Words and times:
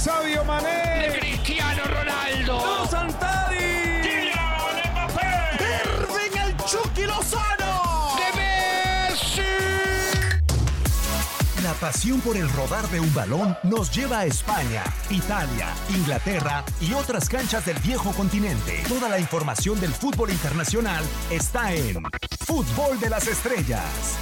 Sabio 0.00 0.42
Mané. 0.44 1.18
Cristiano 1.20 1.82
Ronaldo. 1.84 2.58
¡No, 2.58 2.86
Santari. 2.86 4.00
Kylian 4.00 4.92
Mbappé. 4.92 5.58
Irving 5.60 6.38
el 6.42 6.56
Chucky 6.64 7.02
Lozano. 7.02 8.16
De 8.16 8.32
Messi. 8.40 9.42
La 11.62 11.74
pasión 11.74 12.22
por 12.22 12.38
el 12.38 12.50
rodar 12.50 12.88
de 12.88 13.00
un 13.00 13.12
balón 13.12 13.58
nos 13.62 13.94
lleva 13.94 14.20
a 14.20 14.24
España, 14.24 14.84
Italia, 15.10 15.66
Inglaterra 15.90 16.64
y 16.80 16.94
otras 16.94 17.28
canchas 17.28 17.66
del 17.66 17.78
viejo 17.80 18.12
continente. 18.12 18.82
Toda 18.88 19.10
la 19.10 19.18
información 19.18 19.78
del 19.80 19.92
fútbol 19.92 20.30
internacional 20.30 21.04
está 21.30 21.74
en 21.74 22.02
Fútbol 22.46 22.98
de 23.00 23.10
las 23.10 23.26
Estrellas. 23.28 24.16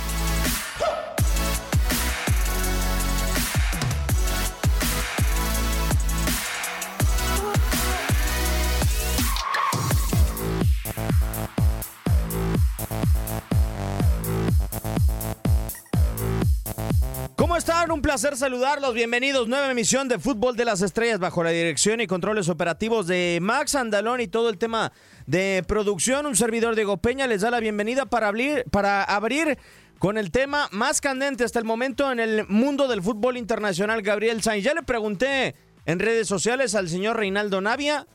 Están? 17.89 17.93
Un 17.93 18.03
placer 18.03 18.37
saludarlos. 18.37 18.95
Bienvenidos. 18.95 19.49
Nueva 19.49 19.71
emisión 19.71 20.09
de 20.09 20.19
Fútbol 20.19 20.57
de 20.57 20.65
las 20.65 20.83
Estrellas 20.83 21.19
bajo 21.19 21.43
la 21.43 21.51
dirección 21.51 22.01
y 22.01 22.07
controles 22.07 22.49
operativos 22.49 23.07
de 23.07 23.39
Max 23.41 23.75
Andalón 23.75 24.21
y 24.21 24.29
todo 24.29 24.51
el 24.51 24.59
tema 24.59 24.93
de 25.27 25.65
producción. 25.67 26.27
Un 26.27 26.37
servidor 26.37 26.75
Diego 26.75 26.99
Peña 26.99 27.27
les 27.27 27.43
da 27.43 27.51
la 27.51 27.61
bienvenida 27.61 28.07
para 28.07 28.29
abrir, 28.29 28.65
para 28.71 29.03
abrir 29.05 29.59
con 29.99 30.19
el 30.19 30.31
tema 30.31 30.69
más 30.71 31.01
candente 31.01 31.45
hasta 31.45 31.59
el 31.59 31.65
momento 31.65 32.11
en 32.13 32.21
el 32.21 32.47
mundo 32.49 32.89
del 32.89 33.03
fútbol 33.03 33.37
internacional, 33.37 34.03
Gabriel 34.03 34.43
Sainz. 34.43 34.65
Ya 34.65 34.75
le 34.75 34.83
pregunté 34.83 35.55
en 35.87 35.99
redes 35.99 36.29
sociales 36.29 36.75
al 36.75 36.89
señor 36.89 37.17
Reinaldo 37.17 37.61
Navia, 37.61 38.07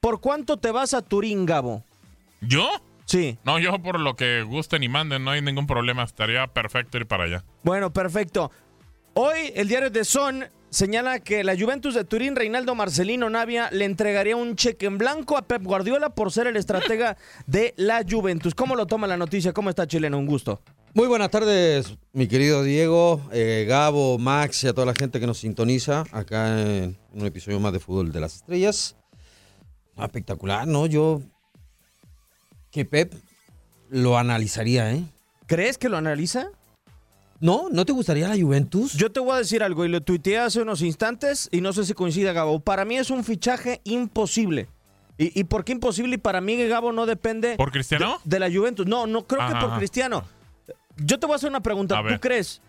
¿por 0.00 0.20
cuánto 0.20 0.58
te 0.58 0.70
vas 0.70 0.92
a 0.94 1.02
Turín, 1.02 1.46
Gabo? 1.46 1.84
¿Yo? 2.40 2.68
Sí. 3.04 3.38
No, 3.44 3.58
yo 3.58 3.76
por 3.82 3.98
lo 3.98 4.14
que 4.14 4.42
gusten 4.42 4.82
y 4.84 4.88
manden, 4.88 5.24
no 5.24 5.32
hay 5.32 5.42
ningún 5.42 5.66
problema. 5.66 6.04
Estaría 6.04 6.46
perfecto 6.46 6.96
ir 6.96 7.06
para 7.06 7.24
allá. 7.24 7.44
Bueno, 7.64 7.92
perfecto. 7.92 8.52
Hoy 9.14 9.52
el 9.56 9.66
diario 9.66 9.90
de 9.90 10.04
Son 10.04 10.44
señala 10.70 11.18
que 11.18 11.42
la 11.42 11.58
Juventus 11.58 11.94
de 11.94 12.04
Turín, 12.04 12.36
Reinaldo 12.36 12.76
Marcelino 12.76 13.28
Navia, 13.28 13.68
le 13.72 13.84
entregaría 13.84 14.36
un 14.36 14.54
cheque 14.54 14.86
en 14.86 14.98
blanco 14.98 15.36
a 15.36 15.42
Pep 15.42 15.64
Guardiola 15.64 16.10
por 16.10 16.30
ser 16.30 16.46
el 16.46 16.56
estratega 16.56 17.16
de 17.46 17.74
la 17.76 18.04
Juventus. 18.08 18.54
¿Cómo 18.54 18.76
lo 18.76 18.86
toma 18.86 19.08
la 19.08 19.16
noticia? 19.16 19.52
¿Cómo 19.52 19.68
está 19.68 19.86
chileno? 19.86 20.16
Un 20.16 20.26
gusto. 20.26 20.62
Muy 20.94 21.08
buenas 21.08 21.30
tardes, 21.30 21.96
mi 22.12 22.28
querido 22.28 22.62
Diego, 22.62 23.20
eh, 23.32 23.64
Gabo, 23.68 24.18
Max 24.18 24.62
y 24.64 24.68
a 24.68 24.72
toda 24.72 24.86
la 24.86 24.94
gente 24.94 25.18
que 25.18 25.26
nos 25.26 25.38
sintoniza 25.38 26.04
acá 26.12 26.60
en 26.60 26.96
un 27.12 27.26
episodio 27.26 27.58
más 27.58 27.72
de 27.72 27.80
Fútbol 27.80 28.12
de 28.12 28.20
las 28.20 28.36
Estrellas. 28.36 28.96
Ah, 29.96 30.04
espectacular, 30.04 30.68
¿no? 30.68 30.86
Yo 30.86 31.20
que 32.70 32.84
Pep 32.84 33.12
lo 33.88 34.16
analizaría, 34.18 34.92
¿eh? 34.92 35.04
¿Crees 35.46 35.78
que 35.78 35.88
lo 35.88 35.96
analiza? 35.96 36.50
¿No? 37.40 37.68
¿No 37.70 37.84
te 37.86 37.92
gustaría 37.92 38.28
la 38.28 38.38
Juventus? 38.38 38.92
Yo 38.92 39.10
te 39.10 39.18
voy 39.20 39.32
a 39.32 39.38
decir 39.38 39.62
algo 39.62 39.84
y 39.84 39.88
lo 39.88 40.02
tuiteé 40.02 40.38
hace 40.38 40.60
unos 40.60 40.82
instantes 40.82 41.48
y 41.50 41.60
no 41.62 41.72
sé 41.72 41.84
si 41.86 41.94
coincide 41.94 42.32
Gabo. 42.34 42.60
Para 42.60 42.84
mí 42.84 42.96
es 42.98 43.10
un 43.10 43.24
fichaje 43.24 43.80
imposible. 43.84 44.68
¿Y, 45.16 45.38
y 45.40 45.44
por 45.44 45.64
qué 45.64 45.72
imposible? 45.72 46.16
Y 46.16 46.18
para 46.18 46.40
mí 46.40 46.56
Gabo 46.66 46.92
no 46.92 47.06
depende... 47.06 47.56
¿Por 47.56 47.72
Cristiano? 47.72 48.18
De, 48.24 48.36
de 48.36 48.40
la 48.40 48.54
Juventus. 48.54 48.86
No, 48.86 49.06
no 49.06 49.26
creo 49.26 49.40
que 49.46 49.54
por 49.54 49.64
ajá. 49.70 49.78
Cristiano. 49.78 50.24
Yo 50.96 51.18
te 51.18 51.26
voy 51.26 51.32
a 51.32 51.36
hacer 51.36 51.48
una 51.50 51.62
pregunta. 51.62 52.02
¿Tú 52.06 52.20
crees 52.20 52.60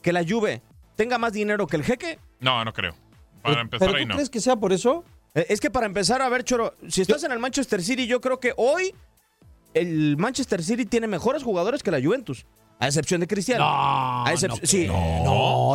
que 0.00 0.12
la 0.12 0.24
Juve 0.26 0.62
tenga 0.94 1.18
más 1.18 1.32
dinero 1.32 1.66
que 1.66 1.76
el 1.76 1.82
jeque? 1.84 2.18
No, 2.38 2.64
no 2.64 2.72
creo. 2.72 2.94
Para 3.42 3.54
¿Pero 3.54 3.60
empezar 3.62 3.88
tú 3.90 3.96
ahí 3.96 4.06
no. 4.06 4.14
crees 4.14 4.30
que 4.30 4.40
sea 4.40 4.54
por 4.56 4.72
eso? 4.72 5.04
Eh, 5.34 5.46
Es 5.48 5.60
que 5.60 5.70
para 5.70 5.86
empezar, 5.86 6.22
a 6.22 6.28
ver, 6.28 6.44
Choro, 6.44 6.74
si 6.88 7.00
estás 7.02 7.24
en 7.24 7.32
el 7.32 7.38
Manchester 7.40 7.82
City, 7.82 8.06
yo 8.06 8.20
creo 8.20 8.38
que 8.38 8.52
hoy 8.56 8.94
el 9.74 10.16
Manchester 10.16 10.62
City 10.62 10.84
tiene 10.86 11.06
mejores 11.06 11.42
jugadores 11.42 11.82
que 11.82 11.90
la 11.90 12.00
Juventus. 12.00 12.44
A 12.80 12.86
excepción 12.86 13.20
de 13.20 13.26
Cristiano. 13.26 13.62
No, 13.64 14.24
A 14.26 14.32
excep- 14.32 14.48
no 14.48 14.56
sí. 14.64 14.86
No, 14.88 15.74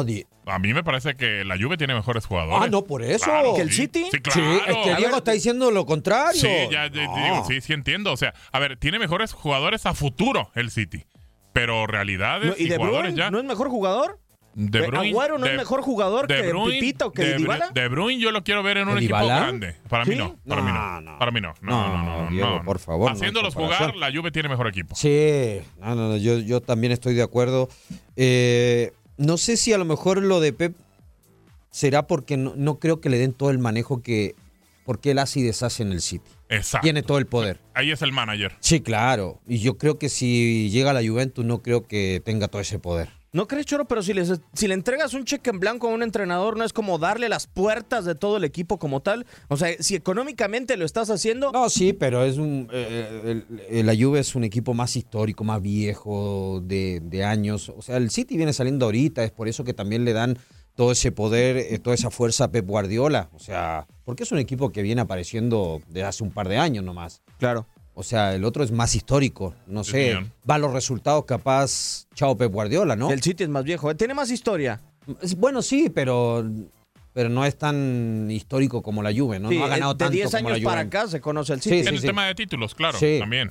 A 0.52 0.60
mí 0.60 0.74
me 0.74 0.84
parece 0.84 1.16
que 1.16 1.44
la 1.46 1.56
Juve 1.58 1.78
tiene 1.78 1.94
mejores 1.94 2.26
jugadores. 2.26 2.64
Ah, 2.64 2.68
no, 2.70 2.84
por 2.84 3.02
eso. 3.04 3.32
¿Que 3.56 3.62
el 3.62 3.72
City? 3.72 4.04
Sí, 4.06 4.10
Sí, 4.12 4.20
claro. 4.22 4.52
es 4.68 4.78
que 4.84 4.92
A 4.92 4.96
Diego 4.98 5.12
ver, 5.12 5.18
está 5.20 5.32
diciendo 5.32 5.72
lo 5.72 5.86
contrario. 5.86 6.42
Sí, 6.42 6.50
ya, 6.72 6.90
digo, 6.90 7.46
sí, 7.48 7.62
sí 7.62 7.74
entiendo. 7.74 8.12
O 8.12 8.18
sea, 8.18 8.34
a 8.52 8.60
ver, 8.60 8.78
tiene 8.78 9.00
mejores 9.00 9.34
jugadores 9.34 9.86
a 9.86 9.94
futuro 9.94 10.50
el 10.56 10.72
City. 10.72 11.06
Pero 11.54 11.88
realidades 11.88 12.50
No, 12.50 12.56
¿Y 12.58 12.64
y, 12.66 12.70
De 12.70 12.76
jugadores 12.78 13.12
Bruyne 13.14 13.18
ya. 13.18 13.32
no 13.32 13.38
es 13.40 13.46
mejor 13.46 13.70
jugador? 13.70 14.20
De 14.58 14.80
Eh, 14.80 14.90
¿Agüero 14.94 15.38
no 15.38 15.46
es 15.46 15.58
mejor 15.58 15.82
jugador 15.82 16.28
que 16.28 16.52
Pipita 16.72 17.08
o 17.08 17.12
que 17.12 17.24
de, 17.24 17.36
Dybala? 17.36 17.72
De 17.74 17.90
Bruyne 17.90 18.22
yo 18.22 18.32
lo 18.32 18.42
quiero 18.44 18.64
ver 18.64 18.78
en 18.78 18.88
un 18.88 18.96
¿De 18.96 19.02
equipo 19.02 19.18
Dybala? 19.18 19.40
grande. 19.42 19.76
Para 19.90 20.06
mí 20.06 20.16
no. 20.16 20.38
Para 20.48 20.62
mí 20.62 20.72
No, 20.72 20.74
no. 20.74 21.02
no. 21.02 21.20
Para 21.20 21.32
mí 21.32 21.42
no. 21.42 21.54
No, 21.62 21.72
No, 21.72 21.98
no, 21.98 22.04
no. 22.06 22.24
no, 22.24 22.30
Diego, 22.32 22.50
no. 22.60 22.64
por 22.64 22.80
favor, 22.80 23.12
Haciéndolos 23.12 23.54
jugar, 23.54 23.96
la 23.98 24.10
Juve 24.14 24.32
tiene 24.32 24.48
mejor 24.48 24.68
equipo. 24.68 24.96
Sí, 24.96 25.60
no, 25.80 25.94
no, 25.96 26.08
no, 26.10 26.18
yo, 26.18 26.40
yo 26.40 26.62
también 26.62 26.94
estoy 26.94 27.14
de 27.16 27.22
acuerdo. 27.24 27.68
Eh, 28.16 28.94
no 29.18 29.36
sé 29.38 29.58
si 29.58 29.74
a 29.74 29.78
lo 29.78 29.84
mejor 29.86 30.22
lo 30.24 30.40
de 30.40 30.54
Pep 30.54 30.74
será 31.70 32.08
porque 32.08 32.38
no, 32.38 32.54
no 32.56 32.80
creo 32.80 33.02
que 33.02 33.10
le 33.10 33.18
den 33.18 33.34
todo 33.34 33.50
el 33.52 33.60
manejo 33.60 34.02
que... 34.02 34.36
Porque 34.86 35.12
él 35.12 35.20
hace 35.20 35.40
y 35.40 35.44
deshace 35.44 35.82
en 35.84 35.92
el 35.92 36.00
City. 36.02 36.30
Exacto. 36.48 36.84
Tiene 36.86 37.02
todo 37.02 37.18
el 37.18 37.26
poder. 37.26 37.60
Ahí 37.74 37.90
es 37.92 38.02
el 38.04 38.12
manager. 38.12 38.54
Sí, 38.60 38.82
claro. 38.82 39.40
Y 39.48 39.58
yo 39.58 39.78
creo 39.80 39.98
que 39.98 40.10
si 40.10 40.70
llega 40.70 40.92
a 40.92 40.94
la 40.94 41.02
Juventus 41.06 41.44
no 41.44 41.64
creo 41.64 41.88
que 41.88 42.22
tenga 42.24 42.48
todo 42.48 42.62
ese 42.62 42.78
poder. 42.78 43.10
¿No 43.35 43.50
crees, 43.50 43.66
Choro? 43.66 43.84
Pero 43.85 44.01
si, 44.01 44.13
les- 44.13 44.40
si 44.53 44.66
le 44.69 44.73
entregas 44.75 45.13
un 45.13 45.25
cheque 45.25 45.50
en 45.50 45.59
blanco 45.59 45.88
a 45.90 45.91
un 45.94 46.01
entrenador, 46.03 46.56
¿no 46.57 46.63
es 46.63 46.72
como 46.72 46.97
darle 47.00 47.28
las 47.28 47.47
puertas 47.47 48.06
de 48.06 48.16
todo 48.16 48.38
el 48.38 48.46
equipo 48.46 48.79
como 48.79 49.01
tal? 49.01 49.25
O 49.50 49.57
sea, 49.57 49.75
si 49.78 49.94
económicamente 49.94 50.78
lo 50.78 50.85
estás 50.85 51.09
haciendo... 51.09 51.51
No, 51.51 51.69
sí, 51.69 51.91
pero 51.91 52.23
es 52.23 52.38
un 52.38 52.69
eh, 52.72 53.22
el- 53.50 53.62
el- 53.69 53.85
la 53.85 53.94
Juve 53.94 54.22
es 54.22 54.35
un 54.35 54.46
equipo 54.46 54.73
más 54.73 54.96
histórico, 54.96 55.44
más 55.44 55.62
viejo, 55.62 56.62
de, 56.63 57.01
de 57.03 57.25
años. 57.25 57.68
O 57.75 57.81
sea, 57.81 57.97
el 57.97 58.09
City 58.09 58.38
viene 58.38 58.53
saliendo 58.53 58.85
ahorita, 58.85 59.22
es 59.25 59.31
por 59.31 59.50
eso 59.50 59.66
que 59.66 59.73
también 59.73 60.06
le 60.06 60.13
dan 60.13 60.38
todo 60.75 60.94
ese 60.94 61.12
poder, 61.12 61.57
eh, 61.57 61.78
toda 61.79 61.94
esa 61.94 62.12
fuerza 62.12 62.46
a 62.46 62.52
Pep 62.52 62.66
Guardiola. 62.66 63.29
O 63.34 63.40
sea, 63.40 63.85
porque 64.06 64.23
es 64.23 64.31
un 64.31 64.40
equipo 64.40 64.72
que 64.72 64.81
viene 64.81 65.02
apareciendo 65.02 65.81
desde 65.88 66.03
hace 66.03 66.23
un 66.23 66.31
par 66.31 66.47
de 66.47 66.57
años 66.57 66.85
nomás. 66.85 67.22
Claro. 67.38 67.67
O 67.98 68.04
sea, 68.04 68.36
el 68.36 68.44
otro 68.44 68.64
es 68.64 68.72
más 68.72 68.94
histórico. 68.94 69.56
No 69.68 69.84
Sí, 69.84 69.92
sé, 69.92 70.18
va 70.50 70.56
a 70.56 70.58
los 70.60 70.74
resultados 70.74 71.26
capaz, 71.26 72.06
chao 72.14 72.36
Pep 72.38 72.52
Guardiola, 72.52 72.96
¿no? 72.96 73.10
El 73.10 73.22
City 73.22 73.44
es 73.44 73.50
más 73.50 73.64
viejo. 73.64 73.90
¿eh? 73.90 73.96
Tiene 73.96 74.14
más 74.14 74.30
historia. 74.30 74.82
Bueno, 75.38 75.62
sí, 75.62 75.90
pero, 75.90 76.46
pero 77.14 77.30
no 77.30 77.46
es 77.46 77.58
tan 77.58 78.28
histórico 78.30 78.82
como 78.82 79.02
la 79.02 79.14
Juve, 79.14 79.40
¿no? 79.40 79.50
Sí, 79.50 79.58
no 79.58 79.66
ha 79.66 79.70
ganado 79.70 79.94
de 79.94 80.00
tanto 80.00 80.12
10 80.14 80.26
como 80.32 80.50
años 80.50 80.62
la 80.62 80.70
para 80.70 80.82
acá 80.82 81.08
se 81.08 81.22
conoce 81.22 81.54
el 81.54 81.62
City. 81.62 81.82
sí, 81.84 81.88
en 81.88 81.94
el 81.94 82.02
sí. 82.02 82.08
tema 82.08 82.26
de 82.28 82.36
títulos, 82.36 82.76
claro, 82.76 82.98
Sí. 83.00 83.18
también. 83.20 83.50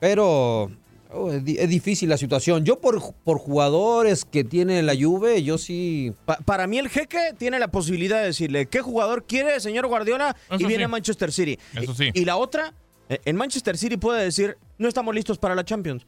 Pero 0.00 0.70
oh, 1.12 1.30
es, 1.32 1.44
di- 1.44 1.56
es 1.58 1.68
difícil 1.68 2.08
la 2.08 2.16
situación. 2.16 2.64
Yo 2.64 2.80
por, 2.80 3.00
por 3.24 3.38
jugadores 3.38 4.24
que 4.24 4.44
tiene 4.44 4.82
la 4.82 4.94
Juve, 4.94 5.42
yo 5.42 5.58
sí... 5.58 6.12
Pa- 6.24 6.38
para 6.44 6.66
mí 6.66 6.78
el 6.78 6.88
jeque 6.88 7.34
tiene 7.38 7.58
la 7.58 7.68
posibilidad 7.68 8.20
de 8.20 8.26
decirle 8.26 8.66
qué 8.66 8.80
jugador 8.80 9.24
quiere, 9.26 9.60
señor 9.60 9.86
Guardiola, 9.86 10.36
y 10.52 10.58
viene 10.64 10.76
sí. 10.78 10.82
a 10.84 10.88
Manchester 10.88 11.32
City. 11.32 11.58
Eso 11.74 11.94
sí. 11.94 12.10
Y, 12.14 12.24
la 12.24 12.36
otra, 12.36 12.68
eh, 12.68 12.72
en 13.08 13.36
Manchester 13.36 13.76
City 13.76 13.96
puede 13.96 14.24
decir, 14.24 14.56
no 14.78 14.88
estamos 14.88 15.14
listos 15.14 15.38
para 15.38 15.54
la 15.54 15.64
Champions. 15.64 16.04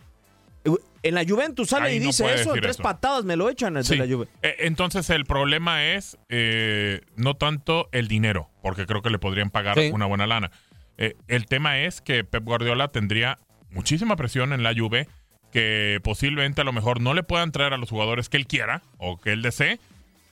Eh, 0.65 0.71
En 1.03 1.15
la 1.15 1.25
Juventus 1.25 1.69
sale 1.69 1.91
Ahí 1.91 1.97
y 1.97 2.01
no 2.01 2.07
dice 2.07 2.35
eso, 2.35 2.53
en 2.55 2.61
tres 2.61 2.73
eso. 2.77 2.83
patadas 2.83 3.25
me 3.25 3.37
lo 3.37 3.49
echan 3.49 3.75
de 3.75 3.85
Sí. 3.85 3.95
la 3.97 4.07
Juve. 4.07 4.27
Eh, 4.43 4.57
Entonces 4.61 5.09
el 5.11 5.25
problema 5.25 5.85
es 5.85 6.19
eh, 6.29 7.03
no 7.15 7.35
tanto 7.35 7.89
el 7.93 8.09
dinero, 8.09 8.51
porque 8.63 8.87
creo 8.87 9.03
que 9.03 9.11
le 9.11 9.19
podrían 9.21 9.51
pagar 9.51 9.79
Sí. 9.79 9.91
una 9.93 10.07
buena 10.07 10.27
lana. 10.27 10.51
Eh, 10.99 11.15
el 11.29 11.47
tema 11.47 11.79
es 11.81 12.01
que 12.01 12.25
Pep 12.25 12.43
Guardiola 12.43 12.89
tendría 12.89 13.39
muchísima 13.71 14.17
presión 14.17 14.53
en 14.53 14.63
la 14.65 14.75
Juve, 14.75 15.07
que 15.53 16.01
posiblemente 16.03 16.63
a 16.63 16.65
lo 16.65 16.73
mejor 16.73 17.01
no 17.01 17.15
le 17.15 17.23
puedan 17.23 17.53
traer 17.53 17.73
a 17.73 17.77
los 17.77 17.91
jugadores 17.91 18.29
que 18.29 18.37
él 18.39 18.47
quiera 18.49 18.83
o 18.99 19.19
que 19.21 19.33
él 19.33 19.43
desee 19.43 19.79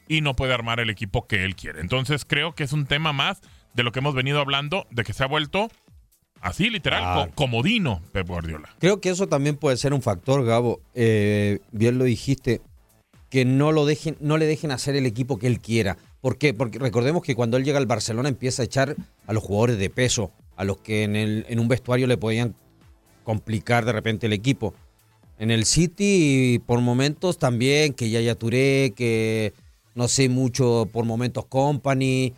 y 0.09 0.21
no 0.23 0.35
puede 0.35 0.53
armar 0.55 0.81
el 0.81 0.91
equipo 0.91 1.27
que 1.29 1.45
él 1.45 1.55
quiere. 1.55 1.81
Entonces 1.81 2.25
creo 2.25 2.55
que 2.57 2.65
es 2.65 2.73
un 2.73 2.87
tema 2.87 3.13
más 3.13 3.41
de 3.75 3.83
lo 3.85 3.93
que 3.93 4.01
hemos 4.01 4.15
venido 4.15 4.41
hablando, 4.41 4.87
de 4.91 5.05
que 5.05 5.13
se 5.13 5.23
ha 5.23 5.27
vuelto 5.27 5.71
así 6.45 6.71
literal, 6.71 7.29
co- 7.31 7.35
comodino 7.35 8.01
Pep 8.13 8.29
Guardiola. 8.29 8.69
Creo 8.79 9.01
que 9.01 9.09
eso 9.11 9.27
también 9.27 9.57
puede 9.57 9.77
ser 9.77 9.93
un 9.95 10.03
factor, 10.03 10.45
Gabo. 10.45 10.81
Eh, 10.95 11.59
bien 11.73 11.99
lo 11.99 12.05
dijiste, 12.05 12.61
que 13.31 13.45
no, 13.45 13.73
lo 13.73 13.85
dejen, 13.87 14.17
no 14.21 14.39
le 14.39 14.47
dejen 14.47 14.71
hacer 14.71 14.95
el 14.95 15.07
equipo 15.07 15.39
que 15.39 15.47
él 15.49 15.59
quiera. 15.59 15.97
¿Por 16.21 16.39
qué? 16.39 16.55
Porque 16.55 16.79
recordemos 16.79 17.23
que 17.23 17.35
cuando 17.35 17.57
él 17.57 17.65
llega 17.65 17.79
al 17.79 17.87
Barcelona 17.87 18.29
empieza 18.29 18.63
a 18.63 18.65
echar 18.67 18.95
a 19.27 19.33
los 19.33 19.43
jugadores 19.43 19.79
de 19.79 19.91
peso, 19.91 20.31
a 20.57 20.65
los 20.65 20.77
que 20.79 21.03
en, 21.03 21.17
el, 21.17 21.45
en 21.49 21.59
un 21.59 21.67
vestuario 21.69 22.07
le 22.07 22.17
podían 22.17 22.55
complicar 23.25 23.85
de 23.85 23.93
repente 23.93 24.27
el 24.27 24.33
equipo. 24.33 24.75
En 25.39 25.51
el 25.51 25.65
City, 25.65 26.63
por 26.65 26.81
momentos 26.81 27.39
también, 27.39 27.93
que 27.93 28.09
Yaya 28.11 28.37
Touré, 28.37 28.93
que 28.97 29.53
no 29.95 30.07
sé 30.09 30.29
mucho 30.29 30.89
por 30.93 31.05
momentos 31.05 31.47
Company. 31.47 32.33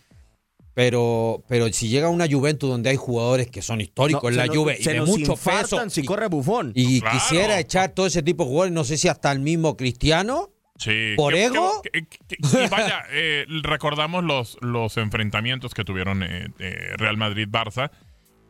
Pero, 0.77 1.43
pero 1.49 1.73
si 1.73 1.89
llega 1.89 2.11
una 2.11 2.27
Juventus 2.31 2.69
donde 2.69 2.91
hay 2.91 2.97
jugadores 2.97 3.49
que 3.51 3.63
son 3.63 3.81
históricos 3.81 4.25
No, 4.25 4.29
en 4.29 4.37
la 4.37 4.45
nos- 4.47 4.55
Juve 4.59 4.77
y 4.79 4.83
se 4.85 4.93
de 4.93 5.01
mucho 5.01 5.35
peso 5.35 5.89
si 5.89 6.03
y- 6.03 6.05
corre 6.05 6.29
bufón. 6.29 6.73
y 6.75 7.01
Claro. 7.01 7.17
quisiera 7.19 7.59
echar 7.59 7.93
todo 7.95 8.05
ese 8.07 8.23
tipo 8.23 8.45
de 8.45 8.51
jugadores, 8.51 8.75
no 8.75 8.85
sé 8.85 8.99
si 8.99 9.09
hasta 9.09 9.33
el 9.33 9.39
mismo 9.41 9.75
Cristiano, 9.79 10.51
Sí. 10.79 11.15
¿Por 11.17 11.33
que- 11.33 11.45
ego? 11.47 11.81
que- 11.83 11.91
que- 12.07 12.19
que- 12.29 12.37
y 12.65 12.69
vaya, 12.69 13.05
eh, 13.11 13.47
recordamos 13.63 14.23
los, 14.23 14.59
los 14.61 14.99
enfrentamientos 14.99 15.73
que 15.73 15.83
tuvieron 15.83 16.23
eh, 16.23 16.49
eh, 16.59 16.91
Real 16.99 17.17
Madrid-Barça. 17.17 17.91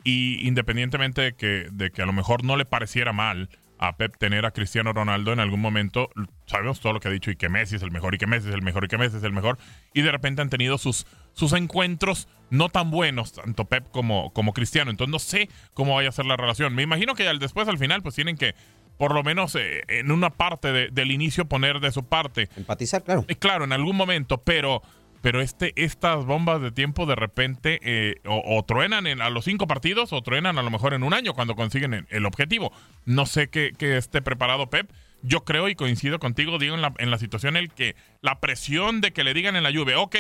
Y 0.03 0.45
independientemente 0.49 1.21
de 1.23 1.35
que, 1.37 1.69
de 1.71 1.93
que 1.93 2.03
a 2.03 2.07
lo 2.07 2.13
mejor 2.13 2.43
no 2.43 2.57
le 2.57 2.65
pareciera 2.65 3.13
mal 3.13 3.49
a 3.79 3.97
Pep 3.97 4.17
tener 4.17 4.47
a 4.47 4.53
Cristiano 4.53 4.93
Ronaldo 4.93 5.33
en 5.33 5.41
algún 5.41 5.61
momento, 5.61 6.09
sabemos 6.47 6.81
todo 6.81 6.95
lo 6.95 7.01
que 7.01 7.09
ha 7.09 7.11
dicho 7.11 7.31
y 7.31 7.37
que 7.37 7.49
Messi 7.49 7.77
es 7.77 7.83
el 7.83 7.91
mejor 7.91 8.15
y 8.15 8.19
que 8.19 8.27
Messi 8.27 8.49
es 8.49 8.55
el 8.55 8.63
mejor 8.63 8.85
y 8.85 8.89
que 8.89 8.97
Messi 8.99 9.19
es 9.19 9.23
el 9.25 9.33
mejor. 9.33 9.59
Y 9.93 10.03
de 10.03 10.11
repente 10.13 10.41
han 10.43 10.49
tenido 10.51 10.79
sus, 10.79 11.07
sus 11.35 11.53
encuentros 11.53 12.29
no 12.51 12.69
tan 12.69 12.91
buenos, 12.91 13.33
tanto 13.33 13.67
Pep 13.67 13.91
como, 13.91 14.33
como 14.33 14.53
Cristiano. 14.55 14.91
Entonces 14.91 15.13
no 15.13 15.19
sé 15.19 15.49
cómo 15.75 15.95
vaya 15.95 16.09
a 16.09 16.13
ser 16.13 16.25
la 16.27 16.37
relación. 16.37 16.75
Me 16.75 16.83
imagino 16.83 17.15
que 17.15 17.29
al 17.29 17.39
después, 17.39 17.69
al 17.69 17.77
final, 17.79 18.03
pues 18.03 18.15
tienen 18.15 18.37
que, 18.37 18.55
por 18.99 19.13
lo 19.15 19.23
menos 19.23 19.55
eh, 19.57 19.83
en 19.89 20.11
una 20.11 20.31
parte 20.31 20.73
de- 20.73 20.89
del 20.91 21.11
inicio, 21.11 21.45
poner 21.47 21.81
de 21.81 21.93
su 21.93 22.05
parte. 22.07 22.49
Empatizar, 22.57 23.03
claro. 23.05 23.25
Eh, 23.29 23.37
Claro, 23.37 23.65
en 23.65 23.73
algún 23.73 23.97
momento, 23.97 24.39
pero, 24.39 24.81
pero 25.21 25.41
este, 25.41 25.73
estas 25.77 26.25
bombas 26.25 26.61
de 26.61 26.71
tiempo 26.71 27.07
de 27.07 27.15
repente 27.17 27.81
eh, 27.83 28.21
o, 28.25 28.65
truenan 28.65 29.07
en- 29.07 29.21
a 29.21 29.31
los 29.31 29.45
cinco 29.45 29.67
partidos 29.67 30.13
o 30.13 30.23
truenan 30.23 30.59
a 30.59 30.63
lo 30.63 30.71
mejor 30.71 30.95
en 30.95 31.03
un 31.03 31.15
año 31.15 31.35
cuando 31.35 31.57
consiguen 31.57 32.07
el, 32.09 32.27
objetivo. 32.27 32.73
No 33.05 33.27
sé 33.27 33.49
qué, 33.49 33.73
qué 33.77 33.97
esté 33.97 34.23
preparado 34.23 34.71
Pep. 34.71 34.91
Yo 35.23 35.45
creo 35.45 35.69
y 35.69 35.75
coincido 35.75 36.19
contigo, 36.19 36.59
digo, 36.59 36.75
en 36.75 36.83
la, 36.83 36.93
en 36.99 37.11
la 37.11 37.19
situación 37.19 37.57
en 37.57 37.65
el 37.65 37.73
que 37.73 37.97
la 38.21 38.39
presión 38.41 39.01
de 39.01 39.13
que 39.13 39.25
le 39.25 39.35
digan 39.35 39.57
en 39.57 39.63
la 39.63 39.71
lluvia, 39.71 39.99
ok, 39.99 40.17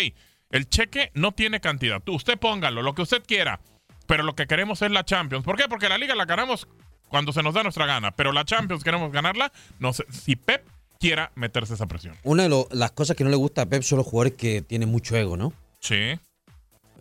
el 0.50 0.68
cheque 0.68 1.10
no 1.14 1.32
tiene 1.32 1.60
cantidad, 1.60 2.00
tú, 2.02 2.14
usted 2.14 2.38
póngalo, 2.38 2.82
lo 2.82 2.94
que 2.94 3.02
usted 3.02 3.22
quiera, 3.24 3.60
pero 4.06 4.22
lo 4.22 4.34
que 4.34 4.46
queremos 4.46 4.82
es 4.82 4.90
la 4.90 5.04
Champions. 5.04 5.44
¿Por 5.44 5.56
qué? 5.56 5.64
Porque 5.68 5.88
la 5.88 5.98
liga 5.98 6.14
la 6.14 6.24
ganamos 6.24 6.66
cuando 7.08 7.32
se 7.32 7.42
nos 7.42 7.54
da 7.54 7.62
nuestra 7.62 7.86
gana, 7.86 8.12
pero 8.12 8.32
la 8.32 8.44
Champions 8.44 8.82
queremos 8.82 9.12
ganarla, 9.12 9.52
no 9.78 9.92
sé 9.92 10.04
si 10.10 10.34
Pep 10.34 10.66
quiera 11.00 11.30
meterse 11.34 11.74
esa 11.74 11.86
presión. 11.86 12.14
Una 12.22 12.44
de 12.44 12.48
lo- 12.48 12.68
las 12.72 12.92
cosas 12.92 13.16
que 13.16 13.24
no 13.24 13.30
le 13.30 13.36
gusta 13.36 13.62
a 13.62 13.66
Pep 13.66 13.82
son 13.82 13.98
los 13.98 14.06
jugadores 14.06 14.34
que 14.34 14.62
tienen 14.62 14.88
mucho 14.88 15.16
ego, 15.16 15.36
¿no? 15.36 15.52
Sí. 15.80 16.18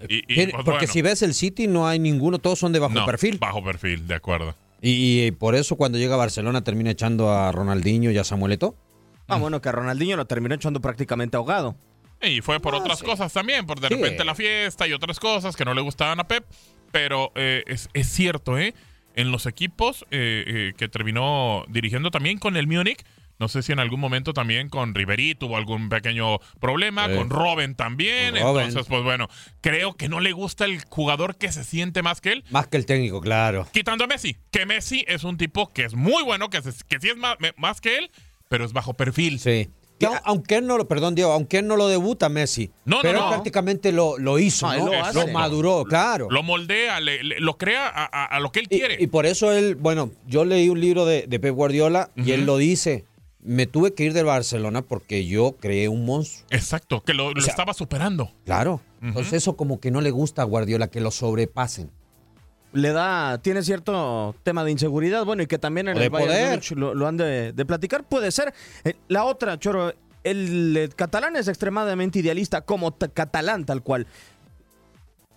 Y- 0.09 0.17
y, 0.17 0.21
Tiene- 0.23 0.51
pues, 0.51 0.65
porque 0.65 0.79
bueno, 0.79 0.93
si 0.93 1.01
ves 1.01 1.21
el 1.21 1.33
City 1.33 1.67
no 1.67 1.87
hay 1.87 1.99
ninguno, 1.99 2.39
todos 2.39 2.59
son 2.59 2.71
de 2.73 2.79
bajo 2.79 2.93
no, 2.93 3.05
perfil. 3.05 3.37
Bajo 3.37 3.63
perfil, 3.63 4.07
de 4.07 4.15
acuerdo. 4.15 4.55
Y, 4.81 5.25
y 5.25 5.31
por 5.31 5.55
eso 5.55 5.77
cuando 5.77 5.97
llega 5.97 6.15
a 6.15 6.17
Barcelona 6.17 6.63
termina 6.63 6.91
echando 6.91 7.31
a 7.31 7.51
Ronaldinho 7.51 8.11
y 8.11 8.17
a 8.17 8.23
Samuel 8.23 8.51
Eto'o. 8.53 8.75
Ah, 9.27 9.37
bueno, 9.37 9.61
que 9.61 9.69
a 9.69 9.71
Ronaldinho 9.71 10.17
lo 10.17 10.25
terminó 10.25 10.53
echando 10.53 10.81
prácticamente 10.81 11.37
ahogado. 11.37 11.75
Y 12.21 12.41
fue 12.41 12.59
por 12.59 12.73
No, 12.73 12.79
otras 12.79 12.99
sí. 12.99 13.05
cosas 13.05 13.31
también, 13.33 13.65
por 13.65 13.79
de 13.79 13.87
Sí. 13.87 13.95
repente 13.95 14.23
la 14.23 14.35
fiesta 14.35 14.87
y 14.87 14.93
otras 14.93 15.19
cosas 15.19 15.55
que 15.55 15.65
no 15.65 15.73
le 15.73 15.81
gustaban 15.81 16.19
a 16.19 16.27
Pep. 16.27 16.45
Pero 16.91 17.31
eh, 17.35 17.63
es, 17.67 17.89
es 17.93 18.07
cierto, 18.07 18.57
¿eh? 18.59 18.73
En 19.15 19.31
los 19.31 19.45
equipos 19.45 20.05
eh, 20.11 20.43
eh, 20.45 20.73
que 20.77 20.87
terminó 20.89 21.63
dirigiendo 21.69 22.11
también 22.11 22.37
con 22.37 22.55
el 22.57 22.67
Múnich, 22.67 23.03
no 23.39 23.47
sé 23.47 23.61
si 23.63 23.71
en 23.71 23.79
algún 23.79 23.99
momento 23.99 24.33
también 24.33 24.69
con 24.69 24.95
Ribery 24.95 25.35
tuvo 25.35 25.57
algún 25.57 25.89
pequeño 25.89 26.39
problema, 26.59 27.07
Sí. 27.07 27.15
con 27.15 27.29
Robben 27.29 27.75
también. 27.75 28.31
Con. 28.31 28.61
Entonces, 28.61 28.85
pues 28.87 29.03
bueno, 29.03 29.27
creo 29.61 29.93
que 29.93 30.07
no 30.09 30.19
le 30.19 30.31
gusta 30.31 30.65
el 30.65 30.81
jugador 30.89 31.35
que 31.35 31.51
se 31.51 31.63
siente 31.63 32.01
más 32.01 32.21
que 32.21 32.31
él. 32.31 32.43
Más 32.51 32.67
que 32.67 32.77
el 32.77 32.85
técnico, 32.85 33.19
claro. 33.21 33.67
Quitando 33.73 34.03
a 34.05 34.07
Messi, 34.07 34.37
que 34.51 34.65
Messi 34.65 35.03
es 35.07 35.23
un 35.23 35.37
tipo 35.37 35.71
que 35.73 35.83
es 35.85 35.95
muy 35.95 36.23
bueno, 36.23 36.49
que, 36.49 36.61
se- 36.61 36.83
que 36.87 36.99
sí 36.99 37.09
es 37.09 37.17
más, 37.17 37.35
más 37.57 37.81
que 37.81 37.97
él, 37.97 38.11
pero 38.47 38.63
es 38.65 38.73
bajo 38.73 38.93
perfil. 38.93 39.39
Sí. 39.39 39.69
Que 39.99 40.07
au- 40.07 40.21
aunque 40.25 40.55
él 40.57 40.67
no 40.67 40.77
lo, 40.77 40.89
perdón, 40.89 41.15
Diego, 41.15 41.31
aunque 41.31 41.57
él 41.59 41.67
no 41.67 41.77
lo 41.77 41.87
debuta 41.87 42.27
Messi, 42.27 42.69
No, 42.83 42.97
no, 42.97 43.01
pero 43.01 43.19
no. 43.19 43.23
él 43.25 43.29
prácticamente 43.35 43.93
lo, 43.93 44.17
lo 44.17 44.39
hizo, 44.39 44.67
No, 44.71 44.85
¿no? 44.87 44.91
lo 44.93 45.03
hace. 45.05 45.31
maduró, 45.31 45.85
claro. 45.85 46.27
Lo 46.29 46.43
moldea, 46.43 46.99
le- 46.99 47.23
le- 47.23 47.39
lo 47.39 47.57
crea 47.57 47.87
a, 47.87 48.03
a- 48.03 48.25
a 48.25 48.39
lo 48.41 48.51
que 48.51 48.59
él 48.59 48.67
Y, 48.69 48.77
quiere. 48.77 48.97
y 49.01 49.07
por 49.07 49.25
eso 49.25 49.53
él, 49.53 49.75
bueno, 49.75 50.11
yo 50.27 50.43
leí 50.43 50.67
un 50.67 50.81
libro 50.81 51.05
de, 51.05 51.25
de 51.27 51.39
Pep 51.39 51.53
Guardiola 51.55 52.11
y 52.15 52.31
él 52.31 52.45
lo 52.45 52.57
dice. 52.57 53.05
Me 53.45 53.67
tuve 53.67 53.93
que 53.93 54.03
ir 54.03 54.13
del 54.13 54.25
Barcelona 54.25 54.81
porque 54.81 55.25
yo 55.27 55.55
creé 55.59 55.87
un 55.87 56.03
monstruo. 56.05 56.47
Exacto, 56.49 57.03
que 57.03 57.13
lo, 57.13 57.31
lo 57.31 57.41
sea- 57.41 57.51
estaba 57.51 57.73
superando. 57.73 58.31
Claro. 58.43 58.81
Entonces 59.01 59.33
eso 59.33 59.55
como 59.55 59.79
que 59.79 59.91
no 59.91 60.01
le 60.01 60.09
gusta 60.09 60.41
a 60.41 60.45
Guardiola 60.45 60.87
que 60.87 60.99
lo 60.99 61.11
sobrepasen. 61.11 61.91
Le 62.73 62.91
da, 62.91 63.37
tiene 63.37 63.61
cierto 63.61 64.35
tema 64.43 64.63
de 64.65 64.71
inseguridad, 64.71 65.23
bueno, 65.25 65.43
y 65.43 65.47
que 65.47 65.59
también 65.59 65.87
en 65.87 65.97
el 65.97 66.09
Bayern 66.09 66.61
lo, 66.75 66.93
lo 66.95 67.07
han 67.07 67.15
de, 67.17 67.53
de 67.53 67.65
platicar, 67.65 68.03
puede 68.03 68.31
ser. 68.31 68.53
Eh, 68.83 68.95
La 69.07 69.23
otra, 69.25 69.57
Choro, 69.59 69.93
el, 70.23 70.75
eh, 70.75 70.89
catalán 70.95 71.35
es 71.35 71.47
extremadamente 71.47 72.19
idealista, 72.19 72.61
como 72.61 72.91
ta- 72.91 73.07
catalán 73.07 73.63
tal 73.65 73.83
cual. 73.83 74.07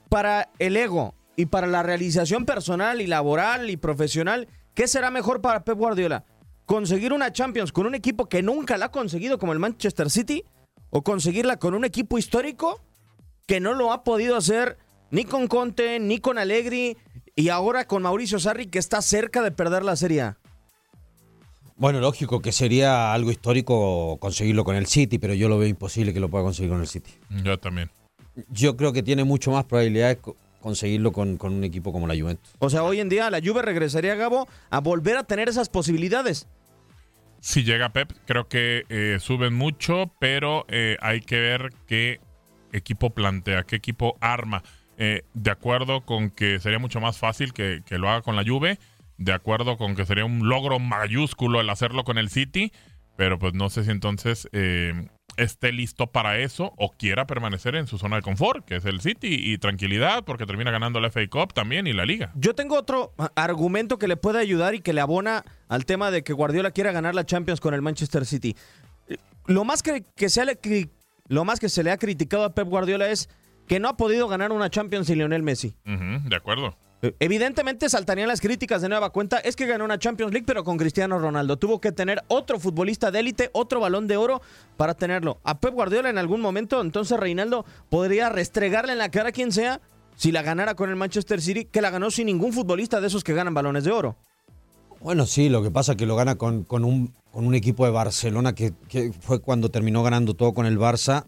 Para 0.08 0.48
el 0.58 0.76
ego 0.76 1.14
y 1.36 1.46
para 1.46 1.66
la 1.66 1.82
realización 1.82 2.46
personal 2.46 3.00
y 3.02 3.06
laboral 3.06 3.68
y 3.70 3.76
profesional, 3.76 4.48
¿qué 4.74 4.88
será 4.88 5.10
mejor 5.10 5.40
para 5.42 5.62
Pep 5.62 5.76
Guardiola? 5.76 6.24
¿Conseguir 6.68 7.14
una 7.14 7.32
Champions 7.32 7.72
con 7.72 7.86
un 7.86 7.94
equipo 7.94 8.26
que 8.28 8.42
nunca 8.42 8.76
la 8.76 8.86
ha 8.86 8.90
conseguido 8.90 9.38
como 9.38 9.54
el 9.54 9.58
Manchester 9.58 10.10
City? 10.10 10.44
¿O 10.90 11.00
conseguirla 11.02 11.56
con 11.58 11.72
un 11.72 11.86
equipo 11.86 12.18
histórico 12.18 12.78
que 13.46 13.58
no 13.58 13.72
lo 13.72 13.90
ha 13.90 14.04
podido 14.04 14.36
hacer 14.36 14.76
ni 15.10 15.24
con 15.24 15.46
Conte, 15.48 15.98
ni 15.98 16.18
con 16.18 16.36
Allegri 16.36 16.98
y 17.34 17.48
ahora 17.48 17.86
con 17.86 18.02
Mauricio 18.02 18.38
Sarri 18.38 18.66
que 18.66 18.78
está 18.78 19.00
cerca 19.00 19.40
de 19.40 19.50
perder 19.50 19.82
la 19.82 19.96
Serie 19.96 20.20
A? 20.20 20.36
Bueno, 21.76 22.00
lógico 22.00 22.40
que 22.42 22.52
sería 22.52 23.14
algo 23.14 23.30
histórico 23.30 24.18
conseguirlo 24.20 24.62
con 24.64 24.76
el 24.76 24.84
City, 24.84 25.18
pero 25.18 25.32
yo 25.32 25.48
lo 25.48 25.56
veo 25.58 25.68
imposible 25.68 26.12
que 26.12 26.20
lo 26.20 26.28
pueda 26.28 26.44
conseguir 26.44 26.70
con 26.70 26.82
el 26.82 26.86
City. 26.86 27.12
Yo 27.42 27.58
también. 27.58 27.90
Yo 28.50 28.76
creo 28.76 28.92
que 28.92 29.02
tiene 29.02 29.24
mucho 29.24 29.52
más 29.52 29.64
probabilidades 29.64 30.18
co- 30.18 30.36
conseguirlo 30.60 31.12
con, 31.12 31.38
con 31.38 31.54
un 31.54 31.64
equipo 31.64 31.92
como 31.92 32.06
la 32.06 32.14
Juventus. 32.14 32.50
O 32.58 32.68
sea, 32.68 32.82
hoy 32.82 33.00
en 33.00 33.08
día 33.08 33.30
la 33.30 33.40
Juve 33.42 33.62
regresaría, 33.62 34.16
Gabo, 34.16 34.46
a 34.68 34.80
volver 34.80 35.16
a 35.16 35.24
tener 35.24 35.48
esas 35.48 35.70
posibilidades. 35.70 36.46
Si 37.40 37.64
llega 37.64 37.92
Pep, 37.92 38.12
creo 38.26 38.48
que 38.48 38.84
eh, 38.88 39.18
suben 39.20 39.54
mucho, 39.54 40.12
pero 40.18 40.66
eh, 40.68 40.96
hay 41.00 41.20
que 41.20 41.38
ver 41.38 41.70
qué 41.86 42.20
equipo 42.72 43.10
plantea, 43.10 43.64
qué 43.64 43.76
equipo 43.76 44.16
arma. 44.20 44.62
Eh, 44.96 45.22
de 45.34 45.50
acuerdo 45.50 46.00
con 46.00 46.30
que 46.30 46.58
sería 46.58 46.80
mucho 46.80 47.00
más 47.00 47.18
fácil 47.18 47.52
que, 47.52 47.82
que 47.86 47.98
lo 47.98 48.08
haga 48.08 48.22
con 48.22 48.34
la 48.34 48.44
Juve, 48.44 48.78
de 49.16 49.32
acuerdo 49.32 49.76
con 49.76 49.94
que 49.94 50.04
sería 50.04 50.24
un 50.24 50.48
logro 50.48 50.80
mayúsculo 50.80 51.60
el 51.60 51.70
hacerlo 51.70 52.02
con 52.04 52.18
el 52.18 52.28
City, 52.28 52.72
pero 53.16 53.38
pues 53.38 53.54
no 53.54 53.70
sé 53.70 53.84
si 53.84 53.90
entonces 53.90 54.48
esté 55.38 55.72
listo 55.72 56.08
para 56.08 56.38
eso 56.38 56.74
o 56.76 56.90
quiera 56.90 57.26
permanecer 57.26 57.74
en 57.76 57.86
su 57.86 57.96
zona 57.96 58.16
de 58.16 58.22
confort, 58.22 58.64
que 58.64 58.76
es 58.76 58.84
el 58.84 59.00
City, 59.00 59.34
y 59.40 59.58
tranquilidad 59.58 60.24
porque 60.24 60.46
termina 60.46 60.70
ganando 60.70 61.00
la 61.00 61.10
FA 61.10 61.26
Cup 61.28 61.54
también 61.54 61.86
y 61.86 61.92
la 61.92 62.04
Liga. 62.04 62.32
Yo 62.34 62.54
tengo 62.54 62.76
otro 62.76 63.14
argumento 63.34 63.98
que 63.98 64.08
le 64.08 64.16
puede 64.16 64.40
ayudar 64.40 64.74
y 64.74 64.80
que 64.80 64.92
le 64.92 65.00
abona 65.00 65.44
al 65.68 65.86
tema 65.86 66.10
de 66.10 66.22
que 66.22 66.32
Guardiola 66.32 66.72
quiera 66.72 66.92
ganar 66.92 67.14
la 67.14 67.24
Champions 67.24 67.60
con 67.60 67.72
el 67.72 67.82
Manchester 67.82 68.26
City. 68.26 68.56
Lo 69.46 69.64
más 69.64 69.82
que, 69.82 70.04
que 70.14 70.28
se, 70.28 70.44
le, 70.44 70.58
lo 71.28 71.44
más 71.44 71.60
que 71.60 71.68
se 71.68 71.82
le 71.82 71.90
ha 71.90 71.96
criticado 71.96 72.44
a 72.44 72.54
Pep 72.54 72.68
Guardiola 72.68 73.08
es 73.08 73.30
que 73.66 73.80
no 73.80 73.88
ha 73.88 73.96
podido 73.96 74.28
ganar 74.28 74.52
una 74.52 74.70
Champions 74.70 75.06
sin 75.06 75.18
Lionel 75.18 75.42
Messi. 75.42 75.74
De 75.84 76.36
acuerdo. 76.36 76.76
Evidentemente 77.20 77.88
saltarían 77.88 78.26
las 78.26 78.40
críticas 78.40 78.82
de 78.82 78.88
nueva 78.88 79.10
cuenta. 79.10 79.38
Es 79.38 79.54
que 79.54 79.66
ganó 79.66 79.84
una 79.84 79.98
Champions 79.98 80.32
League, 80.32 80.46
pero 80.46 80.64
con 80.64 80.78
Cristiano 80.78 81.18
Ronaldo. 81.18 81.56
Tuvo 81.56 81.80
que 81.80 81.92
tener 81.92 82.22
otro 82.26 82.58
futbolista 82.58 83.10
de 83.10 83.20
élite, 83.20 83.50
otro 83.52 83.78
balón 83.80 84.08
de 84.08 84.16
oro 84.16 84.42
para 84.76 84.94
tenerlo. 84.94 85.38
A 85.44 85.60
Pep 85.60 85.74
Guardiola 85.74 86.10
en 86.10 86.18
algún 86.18 86.40
momento, 86.40 86.80
entonces 86.80 87.18
Reinaldo 87.18 87.64
podría 87.88 88.28
restregarle 88.30 88.92
en 88.92 88.98
la 88.98 89.10
cara 89.10 89.28
a 89.28 89.32
quien 89.32 89.52
sea 89.52 89.80
si 90.16 90.32
la 90.32 90.42
ganara 90.42 90.74
con 90.74 90.90
el 90.90 90.96
Manchester 90.96 91.40
City, 91.40 91.64
que 91.64 91.80
la 91.80 91.90
ganó 91.90 92.10
sin 92.10 92.26
ningún 92.26 92.52
futbolista 92.52 93.00
de 93.00 93.06
esos 93.06 93.22
que 93.22 93.34
ganan 93.34 93.54
balones 93.54 93.84
de 93.84 93.92
oro. 93.92 94.16
Bueno, 95.00 95.26
sí, 95.26 95.48
lo 95.48 95.62
que 95.62 95.70
pasa 95.70 95.92
es 95.92 95.98
que 95.98 96.06
lo 96.06 96.16
gana 96.16 96.34
con, 96.34 96.66
un, 96.68 97.54
equipo 97.54 97.84
de 97.84 97.92
Barcelona 97.92 98.52
que, 98.52 98.72
que 98.88 99.12
fue 99.12 99.40
cuando 99.40 99.70
terminó 99.70 100.02
ganando 100.02 100.34
todo 100.34 100.52
con 100.52 100.66
el 100.66 100.76
Barça, 100.76 101.26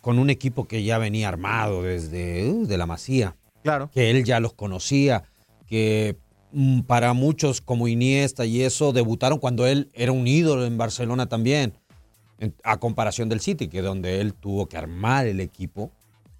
con 0.00 0.18
un 0.18 0.30
equipo 0.30 0.66
que 0.66 0.82
ya 0.82 0.98
venía 0.98 1.28
armado 1.28 1.82
desde 1.82 2.48
uh, 2.48 2.66
de 2.66 2.76
la 2.76 2.86
Masía, 2.86 3.36
Claro. 3.62 3.90
que 3.92 4.10
él 4.10 4.24
ya 4.24 4.40
los 4.40 4.52
conocía, 4.52 5.24
que 5.66 6.16
mm, 6.52 6.80
para 6.82 7.12
muchos 7.12 7.60
como 7.60 7.88
Iniesta 7.88 8.46
y 8.46 8.62
eso 8.62 8.92
debutaron 8.92 9.38
cuando 9.38 9.66
él 9.66 9.90
era 9.94 10.12
un 10.12 10.26
ídolo 10.26 10.64
en 10.64 10.78
Barcelona 10.78 11.28
también, 11.28 11.74
a 12.62 12.78
comparación 12.78 13.28
del 13.28 13.40
City, 13.40 13.68
que 13.68 13.82
donde 13.82 14.20
él 14.20 14.32
tuvo 14.32 14.66
que 14.66 14.76
armar 14.76 15.26
el 15.26 15.40
equipo, 15.40 15.90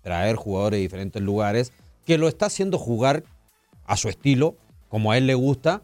traer 0.03 0.37
jugadores 0.37 0.79
de 0.79 0.83
diferentes 0.83 1.23
lugares, 1.23 1.73
que 2.07 2.19
lo 2.19 2.29
está 2.29 2.47
haciendo 2.47 2.79
jugar 2.79 3.25
a 3.85 3.97
su 3.97 4.09
estilo, 4.09 4.57
como 4.89 5.13
a 5.13 5.19
él 5.19 5.27
le 5.27 5.35
gusta, 5.35 5.83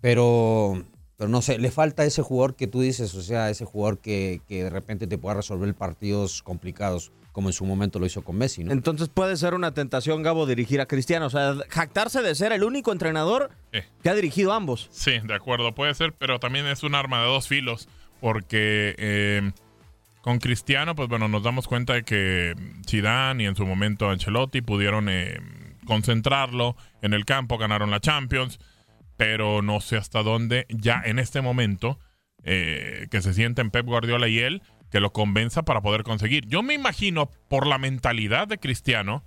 pero, 0.00 0.84
pero 1.16 1.30
no 1.30 1.42
sé, 1.42 1.58
le 1.58 1.70
falta 1.70 2.04
ese 2.04 2.22
jugador 2.22 2.56
que 2.56 2.66
tú 2.66 2.80
dices, 2.80 3.14
o 3.14 3.22
sea, 3.22 3.50
ese 3.50 3.64
jugador 3.64 3.98
que, 3.98 4.42
que 4.46 4.64
de 4.64 4.70
repente 4.70 5.06
te 5.06 5.18
pueda 5.18 5.36
resolver 5.36 5.74
partidos 5.74 6.42
complicados, 6.42 7.10
como 7.32 7.48
en 7.48 7.52
su 7.54 7.64
momento 7.64 7.98
lo 7.98 8.06
hizo 8.06 8.22
con 8.22 8.36
Messi, 8.36 8.62
¿no? 8.62 8.72
Entonces 8.72 9.08
puede 9.08 9.36
ser 9.36 9.54
una 9.54 9.72
tentación, 9.74 10.22
Gabo, 10.22 10.46
dirigir 10.46 10.80
a 10.80 10.86
Cristiano. 10.86 11.26
O 11.26 11.30
sea, 11.30 11.54
jactarse 11.68 12.22
de 12.22 12.34
ser 12.34 12.52
el 12.52 12.62
único 12.62 12.92
entrenador 12.92 13.50
Sí. 13.72 13.80
que 14.02 14.08
ha 14.10 14.14
dirigido 14.14 14.52
a 14.52 14.56
ambos. 14.56 14.88
Sí, 14.92 15.12
de 15.24 15.34
acuerdo, 15.34 15.74
puede 15.74 15.94
ser, 15.94 16.12
pero 16.12 16.38
también 16.38 16.66
es 16.66 16.82
un 16.82 16.94
arma 16.94 17.20
de 17.22 17.26
dos 17.28 17.48
filos, 17.48 17.88
porque 18.20 18.94
eh, 18.98 19.50
con 20.20 20.38
Cristiano, 20.38 20.94
pues 20.94 21.08
bueno, 21.08 21.26
nos 21.28 21.42
damos 21.42 21.66
cuenta 21.66 21.94
de 21.94 22.04
que 22.04 22.54
Zidane 22.88 23.42
y 23.42 23.46
en 23.46 23.56
su 23.56 23.66
momento 23.66 24.08
Ancelotti 24.10 24.60
pudieron 24.60 25.08
eh, 25.08 25.40
concentrarlo 25.86 26.76
en 27.00 27.12
el 27.14 27.24
campo, 27.24 27.58
ganaron 27.58 27.90
la 27.90 28.00
Champions, 28.00 28.58
pero 29.16 29.62
no 29.62 29.80
sé 29.80 29.96
hasta 29.96 30.22
dónde 30.22 30.66
ya 30.68 31.02
en 31.04 31.18
este 31.18 31.40
momento 31.40 31.98
eh, 32.44 33.06
que 33.10 33.22
se 33.22 33.34
siente 33.34 33.60
en 33.62 33.70
Pep 33.70 33.86
Guardiola 33.86 34.26
y 34.28 34.38
él, 34.38 34.62
que 34.92 35.00
lo 35.00 35.12
convenza 35.12 35.62
para 35.64 35.80
poder 35.80 36.04
conseguir. 36.04 36.46
Yo 36.46 36.62
me 36.62 36.74
imagino, 36.74 37.30
por 37.48 37.66
la 37.66 37.78
mentalidad 37.78 38.46
de 38.46 38.58
Cristiano, 38.58 39.24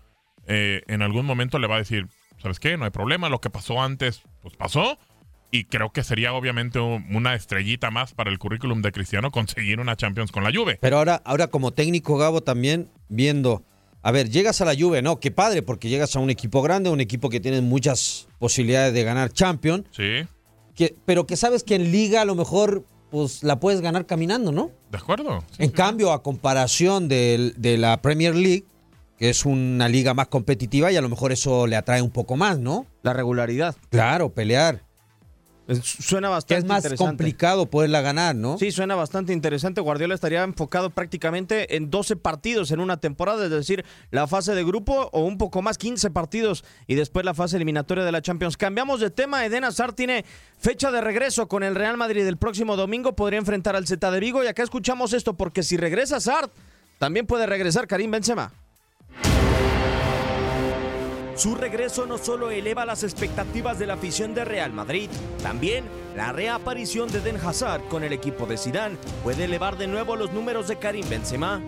eh, 0.48 0.84
en 0.88 1.02
algún 1.02 1.26
momento 1.26 1.60
le 1.60 1.68
va 1.68 1.76
a 1.76 1.80
decir, 1.80 2.08
¿sabes 2.42 2.60
qué? 2.60 2.78
No 2.78 2.86
hay 2.86 2.92
problema, 2.92 3.28
lo 3.30 3.42
que 3.42 3.50
pasó 3.50 3.82
antes, 3.82 4.22
pues 4.42 4.56
pasó. 4.56 5.00
Y 5.52 5.66
creo 5.66 5.92
que 5.92 6.04
sería 6.04 6.34
obviamente 6.34 6.80
un- 6.80 7.06
una 7.16 7.34
estrellita 7.34 7.90
más 7.90 8.14
para 8.14 8.30
el 8.30 8.38
currículum 8.40 8.82
de 8.82 8.92
Cristiano 8.92 9.32
conseguir 9.32 9.80
una 9.80 9.96
Champions 9.96 10.32
con 10.32 10.44
la 10.44 10.52
Juve. 10.54 10.78
Pero 10.82 10.98
ahora, 10.98 11.22
ahora 11.26 11.48
como 11.48 11.72
técnico, 11.72 12.18
Gabo, 12.18 12.42
también 12.42 12.90
viendo, 13.10 13.64
a 14.04 14.12
ver, 14.12 14.30
llegas 14.30 14.62
a 14.62 14.66
la 14.66 14.76
Juve, 14.78 15.02
¿no? 15.02 15.20
Qué 15.20 15.32
padre, 15.32 15.62
porque 15.64 15.90
llegas 15.90 16.16
a 16.16 16.20
un 16.20 16.30
equipo 16.30 16.62
grande, 16.62 16.90
un 16.90 17.02
equipo 17.02 17.30
que 17.30 17.40
tiene 17.40 17.62
muchas 17.62 18.28
posibilidades 18.38 18.94
de 18.94 19.04
ganar 19.04 19.32
Champion, 19.32 19.88
Sí, 19.92 20.26
que, 20.76 20.96
pero 21.06 21.26
que 21.26 21.38
sabes 21.38 21.64
que 21.64 21.76
en 21.76 21.92
Liga 21.92 22.22
a 22.22 22.26
lo 22.26 22.36
mejor 22.36 22.86
pues 23.16 23.44
la 23.44 23.62
puedes 23.62 23.80
ganar 23.80 24.06
caminando, 24.06 24.52
¿no? 24.52 24.72
de 24.92 24.98
acuerdo. 24.98 25.42
Sí, 25.52 25.64
En 25.64 25.70
sí. 25.70 25.74
cambio, 25.76 26.12
a 26.12 26.22
comparación 26.22 27.08
del- 27.08 27.54
de, 27.58 27.78
la 27.78 28.02
Premier 28.02 28.36
League, 28.36 28.66
que 29.18 29.30
es 29.30 29.46
una 29.46 29.88
liga 29.88 30.14
más 30.14 30.28
competitiva 30.28 30.92
y 30.92 30.98
a 30.98 31.02
lo 31.02 31.08
mejor 31.08 31.32
eso 31.32 31.66
le 31.68 31.78
atrae 31.78 32.02
un 32.02 32.12
poco 32.12 32.36
más, 32.36 32.60
¿no? 32.60 32.86
La 33.04 33.14
regularidad. 33.14 33.76
Claro, 33.90 34.34
pelear. 34.34 34.84
Suena 35.82 36.30
bastante 36.30 36.60
es 36.60 36.66
más 36.66 36.78
interesante. 36.84 37.10
complicado 37.10 37.66
poderla 37.66 38.02
ganar, 38.02 38.36
¿no? 38.36 38.58
Sí, 38.60 38.72
suena 38.72 38.94
bastante 38.94 39.34
interesante. 39.34 39.82
Guardiola 39.82 40.14
estaría 40.14 40.44
enfocado 40.44 40.92
prácticamente 40.92 41.76
en 41.76 41.90
12 41.90 42.18
partidos 42.18 42.70
en 42.70 42.80
una 42.80 42.98
temporada, 42.98 43.46
es 43.46 43.50
decir, 43.50 43.84
la 44.12 44.28
fase 44.28 44.54
de 44.54 44.64
grupo 44.64 45.10
o 45.12 45.22
un 45.22 45.38
poco 45.40 45.64
más, 45.64 45.78
15 45.80 46.12
partidos 46.12 46.64
y 46.86 46.96
después 46.96 47.26
la 47.26 47.34
fase 47.34 47.56
eliminatoria 47.56 48.04
de 48.04 48.12
la 48.12 48.22
Champions. 48.22 48.58
Cambiamos 48.58 49.00
de 49.00 49.10
tema. 49.10 49.44
Eden 49.46 49.64
Hazard 49.64 49.94
tiene 49.94 50.24
fecha 50.58 50.92
de 50.92 51.02
regreso 51.02 51.48
con 51.48 51.64
el 51.64 51.74
Real 51.74 51.98
Madrid 51.98 52.26
el 52.28 52.38
próximo 52.38 52.76
domingo. 52.76 53.16
Podría 53.16 53.40
enfrentar 53.40 53.76
al 53.76 53.88
Zeta 53.88 54.12
de 54.12 54.20
Vigo 54.20 54.44
y 54.44 54.48
acá 54.48 54.62
escuchamos 54.62 55.14
esto 55.14 55.34
porque 55.34 55.64
si 55.64 55.78
regresa 55.78 56.18
Hazard, 56.18 56.52
también 57.00 57.26
puede 57.26 57.48
regresar 57.48 57.88
Karim 57.88 58.12
Benzema. 58.12 58.52
Su 61.36 61.56
regreso 61.56 62.06
no 62.06 62.18
solo 62.18 62.50
eleva 62.50 62.86
las 62.86 63.04
expectativas 63.04 63.78
de 63.78 63.88
la 63.88 63.96
afición 63.96 64.34
de 64.34 64.46
Real 64.46 64.72
Madrid, 64.72 65.10
también 65.44 65.84
la 66.16 66.32
reaparición 66.32 67.12
de 67.12 67.20
Den 67.20 67.36
Hazard 67.36 67.84
con 67.90 68.06
el 68.06 68.14
equipo 68.14 68.46
de 68.46 68.58
Zidane 68.58 68.98
puede 69.22 69.44
elevar 69.44 69.78
de 69.78 69.88
nuevo 69.88 70.16
los 70.16 70.32
números 70.32 70.70
de 70.70 70.78
Karim 70.78 71.08
Benzema. 71.10 71.62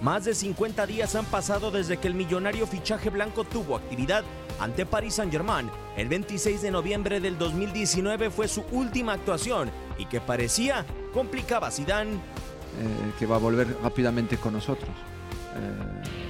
Más 0.00 0.24
de 0.24 0.34
50 0.34 0.86
días 0.86 1.14
han 1.16 1.24
pasado 1.26 1.70
desde 1.72 1.96
que 1.96 2.08
el 2.08 2.14
millonario 2.14 2.66
fichaje 2.66 3.10
blanco 3.10 3.44
tuvo 3.44 3.76
actividad 3.76 4.24
ante 4.60 4.86
Paris 4.86 5.14
Saint-Germain. 5.14 5.68
El 5.96 6.08
26 6.08 6.62
de 6.62 6.70
noviembre 6.70 7.20
del 7.20 7.38
2019 7.38 8.30
fue 8.30 8.46
su 8.46 8.62
última 8.70 9.14
actuación 9.14 9.70
y 9.98 10.06
que 10.06 10.20
parecía 10.20 10.86
complicaba 11.12 11.68
a 11.68 11.70
Zidane. 11.72 12.12
eh, 12.14 13.12
que 13.18 13.26
va 13.26 13.36
a 13.36 13.38
volver 13.38 13.76
rápidamente 13.82 14.38
con 14.38 14.54
nosotros. 14.54 14.90
Eh, 15.56 16.21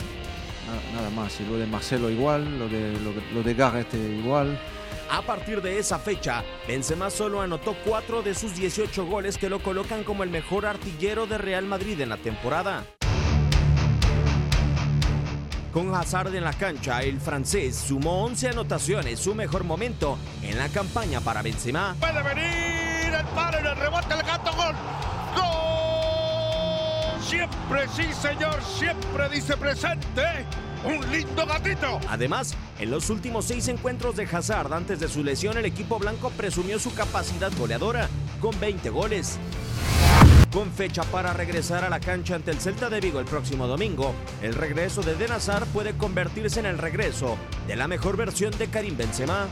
nada, 0.72 0.82
nada 0.94 1.10
más. 1.10 1.40
Y 1.40 1.44
lo 1.44 1.56
de 1.56 1.66
Marcelo 1.66 2.10
igual, 2.10 2.58
lo 2.58 2.68
de, 2.68 2.92
lo, 3.00 3.12
lo 3.34 3.42
de 3.42 3.54
Gareth 3.54 3.94
igual. 3.94 4.58
A 5.10 5.20
partir 5.22 5.60
de 5.60 5.78
esa 5.78 5.98
fecha, 5.98 6.42
Benzema 6.66 7.10
solo 7.10 7.42
anotó 7.42 7.76
4 7.84 8.22
de 8.22 8.34
sus 8.34 8.56
18 8.56 9.04
goles 9.04 9.36
que 9.36 9.50
lo 9.50 9.62
colocan 9.62 10.04
como 10.04 10.22
el 10.22 10.30
mejor 10.30 10.64
artillero 10.64 11.26
de 11.26 11.38
Real 11.38 11.66
Madrid 11.66 12.00
en 12.00 12.08
la 12.08 12.16
temporada. 12.16 12.84
Con 15.72 15.94
Hazard 15.94 16.34
en 16.34 16.44
la 16.44 16.52
cancha, 16.52 17.00
el 17.00 17.18
francés 17.18 17.76
sumó 17.76 18.24
11 18.24 18.50
anotaciones, 18.50 19.18
su 19.18 19.34
mejor 19.34 19.64
momento 19.64 20.18
en 20.42 20.58
la 20.58 20.68
campaña 20.68 21.20
para 21.20 21.40
Benzema. 21.40 21.96
Puede 21.98 22.22
venir 22.22 23.14
el 23.14 23.26
palo 23.34 23.58
en 23.58 23.66
el 23.66 23.76
rebote, 23.76 24.14
el 24.14 24.22
gato. 24.22 24.54
¡Gol! 24.54 24.74
Siempre, 27.32 27.88
sí, 27.96 28.12
señor, 28.12 28.62
siempre 28.62 29.26
dice 29.30 29.56
presente. 29.56 30.22
Un 30.84 31.10
lindo 31.10 31.46
gatito. 31.46 31.98
Además, 32.06 32.54
en 32.78 32.90
los 32.90 33.08
últimos 33.08 33.46
seis 33.46 33.68
encuentros 33.68 34.16
de 34.16 34.24
Hazard 34.24 34.74
antes 34.74 35.00
de 35.00 35.08
su 35.08 35.24
lesión, 35.24 35.56
el 35.56 35.64
equipo 35.64 35.98
blanco 35.98 36.28
presumió 36.28 36.78
su 36.78 36.94
capacidad 36.94 37.50
goleadora 37.56 38.10
con 38.38 38.60
20 38.60 38.90
goles. 38.90 39.38
Con 40.52 40.70
fecha 40.72 41.04
para 41.04 41.32
regresar 41.32 41.84
a 41.84 41.88
la 41.88 42.00
cancha 42.00 42.34
ante 42.34 42.50
el 42.50 42.60
Celta 42.60 42.90
de 42.90 43.00
Vigo 43.00 43.18
el 43.18 43.24
próximo 43.24 43.66
domingo, 43.66 44.14
el 44.42 44.54
regreso 44.54 45.00
de 45.00 45.14
Den 45.14 45.32
Hazard 45.32 45.64
puede 45.68 45.96
convertirse 45.96 46.60
en 46.60 46.66
el 46.66 46.76
regreso 46.76 47.38
de 47.66 47.76
la 47.76 47.88
mejor 47.88 48.18
versión 48.18 48.50
de 48.58 48.66
Karim 48.66 48.98
Benzema. 48.98 49.46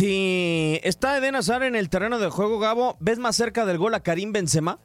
Si 0.00 0.80
está 0.82 1.18
Eden 1.18 1.36
Hazard 1.36 1.64
en 1.64 1.76
el 1.76 1.90
terreno 1.90 2.18
de 2.18 2.30
juego, 2.30 2.58
Gabo, 2.58 2.96
¿ves 3.00 3.18
más 3.18 3.36
cerca 3.36 3.66
del 3.66 3.76
gol 3.76 3.92
a 3.92 4.00
Karim 4.00 4.32
Benzema? 4.32 4.78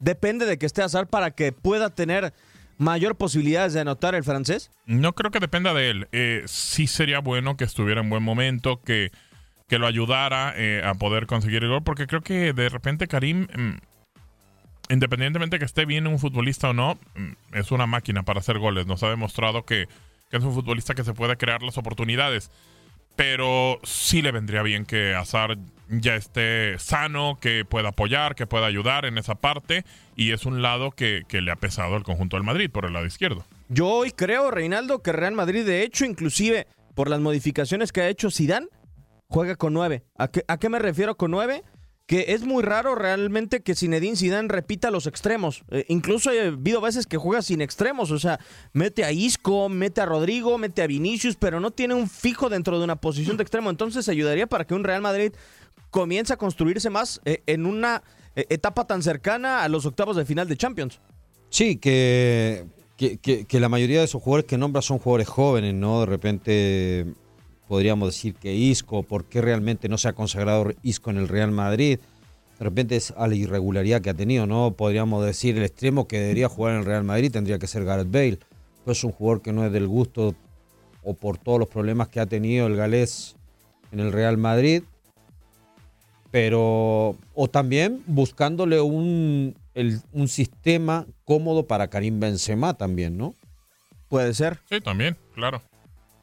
Depende 0.00 0.44
de 0.44 0.58
que 0.58 0.66
esté 0.66 0.82
Hazard 0.82 1.06
para 1.06 1.30
que 1.30 1.50
pueda 1.50 1.88
tener 1.88 2.34
mayor 2.76 3.16
posibilidades 3.16 3.72
de 3.72 3.80
anotar 3.80 4.14
el 4.14 4.22
francés. 4.22 4.70
No 4.84 5.14
creo 5.14 5.30
que 5.30 5.40
dependa 5.40 5.72
de 5.72 5.88
él. 5.88 6.08
Eh, 6.12 6.42
sí 6.44 6.86
sería 6.86 7.20
bueno 7.20 7.56
que 7.56 7.64
estuviera 7.64 8.02
en 8.02 8.10
buen 8.10 8.22
momento, 8.22 8.82
que, 8.82 9.12
que 9.66 9.78
lo 9.78 9.86
ayudara 9.86 10.52
eh, 10.54 10.82
a 10.84 10.92
poder 10.92 11.26
conseguir 11.26 11.62
el 11.62 11.70
gol, 11.70 11.84
porque 11.84 12.06
creo 12.06 12.20
que 12.20 12.52
de 12.52 12.68
repente 12.68 13.08
Karim, 13.08 13.44
mm, 13.44 13.78
independientemente 14.90 15.58
que 15.58 15.64
esté 15.64 15.86
bien 15.86 16.06
un 16.06 16.18
futbolista 16.18 16.68
o 16.68 16.74
no, 16.74 16.98
mm, 17.14 17.54
es 17.56 17.72
una 17.72 17.86
máquina 17.86 18.24
para 18.24 18.40
hacer 18.40 18.58
goles. 18.58 18.86
Nos 18.86 19.02
ha 19.02 19.08
demostrado 19.08 19.64
que 19.64 19.88
es 20.30 20.44
un 20.44 20.52
futbolista 20.52 20.94
que 20.94 21.02
se 21.02 21.14
puede 21.14 21.38
crear 21.38 21.62
las 21.62 21.78
oportunidades. 21.78 22.50
Pero 23.16 23.78
sí 23.82 24.22
le 24.22 24.32
vendría 24.32 24.62
bien 24.62 24.86
que 24.86 25.14
Hazard 25.14 25.58
ya 25.88 26.14
esté 26.14 26.78
sano, 26.78 27.38
que 27.40 27.64
pueda 27.64 27.90
apoyar, 27.90 28.34
que 28.34 28.46
pueda 28.46 28.66
ayudar 28.66 29.04
en 29.04 29.18
esa 29.18 29.34
parte. 29.34 29.84
Y 30.16 30.32
es 30.32 30.46
un 30.46 30.62
lado 30.62 30.90
que, 30.90 31.22
que 31.28 31.40
le 31.40 31.50
ha 31.52 31.56
pesado 31.56 31.96
al 31.96 32.02
conjunto 32.02 32.36
del 32.36 32.44
Madrid 32.44 32.70
por 32.70 32.86
el 32.86 32.94
lado 32.94 33.06
izquierdo. 33.06 33.44
Yo 33.68 33.86
hoy 33.88 34.12
creo, 34.12 34.50
Reinaldo, 34.50 35.02
que 35.02 35.12
Real 35.12 35.32
Madrid, 35.32 35.64
de 35.64 35.82
hecho, 35.82 36.04
inclusive 36.04 36.66
por 36.94 37.08
las 37.08 37.20
modificaciones 37.20 37.92
que 37.92 38.02
ha 38.02 38.08
hecho 38.08 38.30
Zidane, 38.30 38.68
juega 39.28 39.56
con 39.56 39.72
nueve. 39.72 40.04
¿A 40.16 40.28
qué, 40.28 40.44
a 40.46 40.58
qué 40.58 40.68
me 40.68 40.78
refiero 40.78 41.16
con 41.16 41.30
nueve? 41.30 41.62
Que 42.06 42.26
es 42.34 42.42
muy 42.42 42.62
raro 42.62 42.94
realmente 42.94 43.60
que 43.62 43.74
Zinedine 43.74 44.16
Zidane 44.16 44.48
repita 44.48 44.90
los 44.90 45.06
extremos. 45.06 45.62
Eh, 45.70 45.84
incluso 45.88 46.30
he 46.32 46.48
habido 46.48 46.80
veces 46.80 47.06
que 47.06 47.16
juega 47.16 47.42
sin 47.42 47.60
extremos, 47.62 48.10
o 48.10 48.18
sea, 48.18 48.40
mete 48.72 49.04
a 49.04 49.12
Isco, 49.12 49.68
mete 49.68 50.00
a 50.00 50.06
Rodrigo, 50.06 50.58
mete 50.58 50.82
a 50.82 50.86
Vinicius, 50.88 51.36
pero 51.36 51.60
no 51.60 51.70
tiene 51.70 51.94
un 51.94 52.08
fijo 52.10 52.48
dentro 52.50 52.78
de 52.78 52.84
una 52.84 52.96
posición 52.96 53.36
de 53.36 53.44
extremo. 53.44 53.70
Entonces 53.70 54.08
ayudaría 54.08 54.46
para 54.46 54.66
que 54.66 54.74
un 54.74 54.84
Real 54.84 55.00
Madrid 55.00 55.32
comience 55.90 56.32
a 56.32 56.36
construirse 56.36 56.90
más 56.90 57.20
eh, 57.24 57.42
en 57.46 57.66
una 57.66 58.02
eh, 58.34 58.46
etapa 58.50 58.86
tan 58.86 59.02
cercana 59.02 59.62
a 59.62 59.68
los 59.68 59.86
octavos 59.86 60.16
de 60.16 60.24
final 60.26 60.48
de 60.48 60.56
Champions. 60.56 61.00
Sí, 61.50 61.76
que, 61.76 62.64
que, 62.96 63.18
que- 63.46 63.60
la 63.60 63.68
mayoría 63.68 63.98
de 64.00 64.06
esos 64.06 64.22
jugadores 64.22 64.46
que 64.46 64.58
nombra 64.58 64.82
son 64.82 64.98
jugadores 64.98 65.28
jóvenes, 65.28 65.74
¿no? 65.74 66.00
De 66.00 66.06
repente 66.06 67.06
podríamos 67.72 68.08
decir 68.10 68.34
que 68.34 68.52
Isco, 68.52 69.02
¿por 69.02 69.24
qué 69.24 69.40
realmente 69.40 69.88
no 69.88 69.96
se 69.96 70.06
ha 70.06 70.12
consagrado 70.12 70.70
Isco 70.82 71.08
en 71.08 71.16
el 71.16 71.26
Real 71.26 71.52
Madrid? 71.52 71.98
De 72.58 72.64
repente 72.66 72.96
es 72.96 73.12
a 73.16 73.26
la 73.26 73.34
irregularidad 73.34 74.02
que 74.02 74.10
ha 74.10 74.14
tenido, 74.14 74.46
¿no? 74.46 74.72
Podríamos 74.72 75.24
decir 75.24 75.56
el 75.56 75.62
extremo 75.64 76.06
que 76.06 76.20
debería 76.20 76.50
jugar 76.50 76.74
en 76.74 76.80
el 76.80 76.84
Real 76.84 77.02
Madrid 77.02 77.32
tendría 77.32 77.58
que 77.58 77.66
ser 77.66 77.86
Gareth 77.86 78.10
Bale. 78.10 78.38
Pero 78.84 78.92
es 78.92 79.02
un 79.04 79.12
jugador 79.12 79.40
que 79.40 79.54
no 79.54 79.64
es 79.64 79.72
del 79.72 79.86
gusto 79.88 80.34
o 81.02 81.14
por 81.14 81.38
todos 81.38 81.58
los 81.60 81.68
problemas 81.68 82.08
que 82.08 82.20
ha 82.20 82.26
tenido 82.26 82.66
el 82.66 82.76
galés 82.76 83.36
en 83.90 84.00
el 84.00 84.12
Real 84.12 84.36
Madrid. 84.36 84.82
Pero, 86.30 87.16
o 87.34 87.48
también 87.50 88.02
buscándole 88.06 88.82
un, 88.82 89.54
el- 89.72 90.02
un 90.12 90.28
sistema 90.28 91.06
cómodo 91.24 91.66
para 91.66 91.88
Karim 91.88 92.20
Benzema 92.20 92.74
también, 92.74 93.16
¿no? 93.16 93.34
Puede 94.10 94.34
ser. 94.34 94.58
Sí, 94.68 94.78
también, 94.82 95.16
claro. 95.34 95.62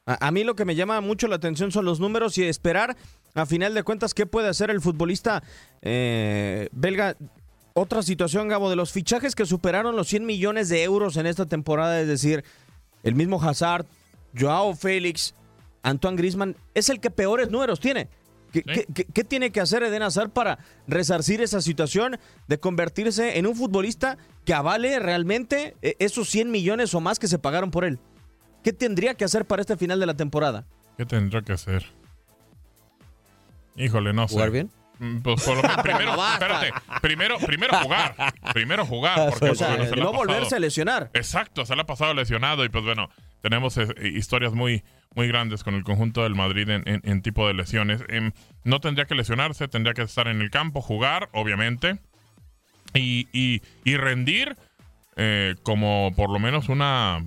A, 0.09 0.27
a 0.27 0.31
mí 0.31 0.43
lo 0.43 0.55
que 0.55 0.65
me 0.65 0.75
llama 0.75 0.99
mucho 1.01 1.27
la 1.27 1.35
atención 1.35 1.71
son 1.71 1.85
los 1.85 1.99
números 1.99 2.37
y 2.37 2.43
esperar, 2.43 2.97
a 3.35 3.45
final 3.45 3.73
de 3.75 3.83
cuentas, 3.83 4.13
qué 4.15 4.25
puede 4.25 4.47
hacer 4.47 4.71
el 4.71 4.81
futbolista 4.81 5.43
eh, 5.83 6.69
belga. 6.71 7.15
Otra 7.73 8.01
situación, 8.01 8.47
Gabo, 8.47 8.69
de 8.69 8.75
los 8.75 8.91
fichajes 8.91 9.35
que 9.35 9.45
superaron 9.45 9.95
los 9.95 10.07
100 10.07 10.25
millones 10.25 10.67
de 10.69 10.83
euros 10.83 11.15
en 11.17 11.27
esta 11.27 11.45
temporada, 11.45 12.01
es 12.01 12.07
decir, 12.07 12.43
el 13.03 13.13
mismo 13.15 13.41
Hazard, 13.41 13.85
Joao 14.37 14.75
Félix, 14.75 15.35
Antoine 15.83 16.17
Grisman, 16.17 16.55
es 16.73 16.89
el 16.89 16.99
que 16.99 17.11
peores 17.11 17.51
números 17.51 17.79
tiene. 17.79 18.09
¿Qué, 18.51 18.63
Sí. 18.67 18.73
qué- 18.73 18.85
qué- 18.93 19.05
qué 19.05 19.23
tiene 19.23 19.51
que 19.51 19.61
hacer 19.61 19.83
Eden 19.83 20.01
Hazard 20.01 20.31
para 20.31 20.57
resarcir 20.87 21.39
esa 21.39 21.61
situación 21.61 22.17
de 22.47 22.59
convertirse 22.59 23.37
en 23.37 23.45
un 23.45 23.55
futbolista 23.55 24.17
que 24.43 24.55
avale 24.55 24.97
realmente 24.99 25.75
eh, 25.83 25.95
esos 25.99 26.29
100 26.29 26.49
millones 26.49 26.95
o 26.95 26.99
más 26.99 27.19
que 27.19 27.27
se 27.27 27.37
pagaron 27.37 27.69
por 27.69 27.85
él? 27.85 27.99
¿Qué 28.63 28.73
tendría 28.73 29.13
que 29.15 29.23
hacer 29.25 29.45
para 29.45 29.61
este 29.61 29.77
final 29.77 29.99
de 29.99 30.05
la 30.05 30.13
temporada? 30.15 30.65
¿Qué 30.97 31.05
tendrá 31.05 31.41
que 31.41 31.53
hacer? 31.53 31.85
Híjole, 33.75 34.13
no 34.13 34.27
sé. 34.27 34.33
¿Jugar 34.33 34.51
bien? 34.51 34.69
mm, 34.99 35.19
pues 35.19 35.41
por 35.43 35.55
lo 35.55 35.61
menos 35.63 35.77
primero, 35.81 36.11
espérate, 36.33 36.71
primero, 37.01 37.37
primero 37.39 37.77
jugar, 37.79 38.15
primero 38.53 38.85
jugar, 38.85 39.29
porque 39.29 39.49
O 39.51 39.55
sea, 39.55 39.69
bueno, 39.69 39.85
se 39.85 39.95
la 39.95 40.03
no 40.03 40.11
volverse 40.13 40.55
a 40.55 40.59
lesionar. 40.59 41.09
Exacto, 41.13 41.65
se 41.65 41.75
le 41.75 41.81
ha 41.83 41.85
pasado 41.85 42.13
lesionado 42.13 42.65
y 42.65 42.69
pues 42.69 42.83
bueno, 42.83 43.09
tenemos 43.41 43.77
eh, 43.77 43.87
historias 44.13 44.53
muy, 44.53 44.83
muy 45.15 45.27
grandes 45.29 45.63
con 45.63 45.75
el 45.75 45.83
conjunto 45.85 46.23
del 46.23 46.35
Madrid 46.35 46.67
en, 46.69 46.83
en- 46.87 47.01
en 47.05 47.21
tipo 47.21 47.47
de 47.47 47.53
lesiones. 47.53 48.03
Em, 48.09 48.33
no 48.65 48.81
tendría 48.81 49.05
que 49.05 49.15
lesionarse, 49.15 49.69
tendría 49.69 49.93
que 49.93 50.01
estar 50.01 50.27
en 50.27 50.41
el 50.41 50.51
campo, 50.51 50.81
jugar, 50.81 51.29
obviamente, 51.31 51.99
y, 52.93 53.29
y- 53.31 53.61
y 53.85 53.95
rendir 53.95 54.57
eh, 55.15 55.55
como 55.63 56.11
por 56.15 56.29
lo 56.29 56.39
menos 56.39 56.67
una 56.69 57.23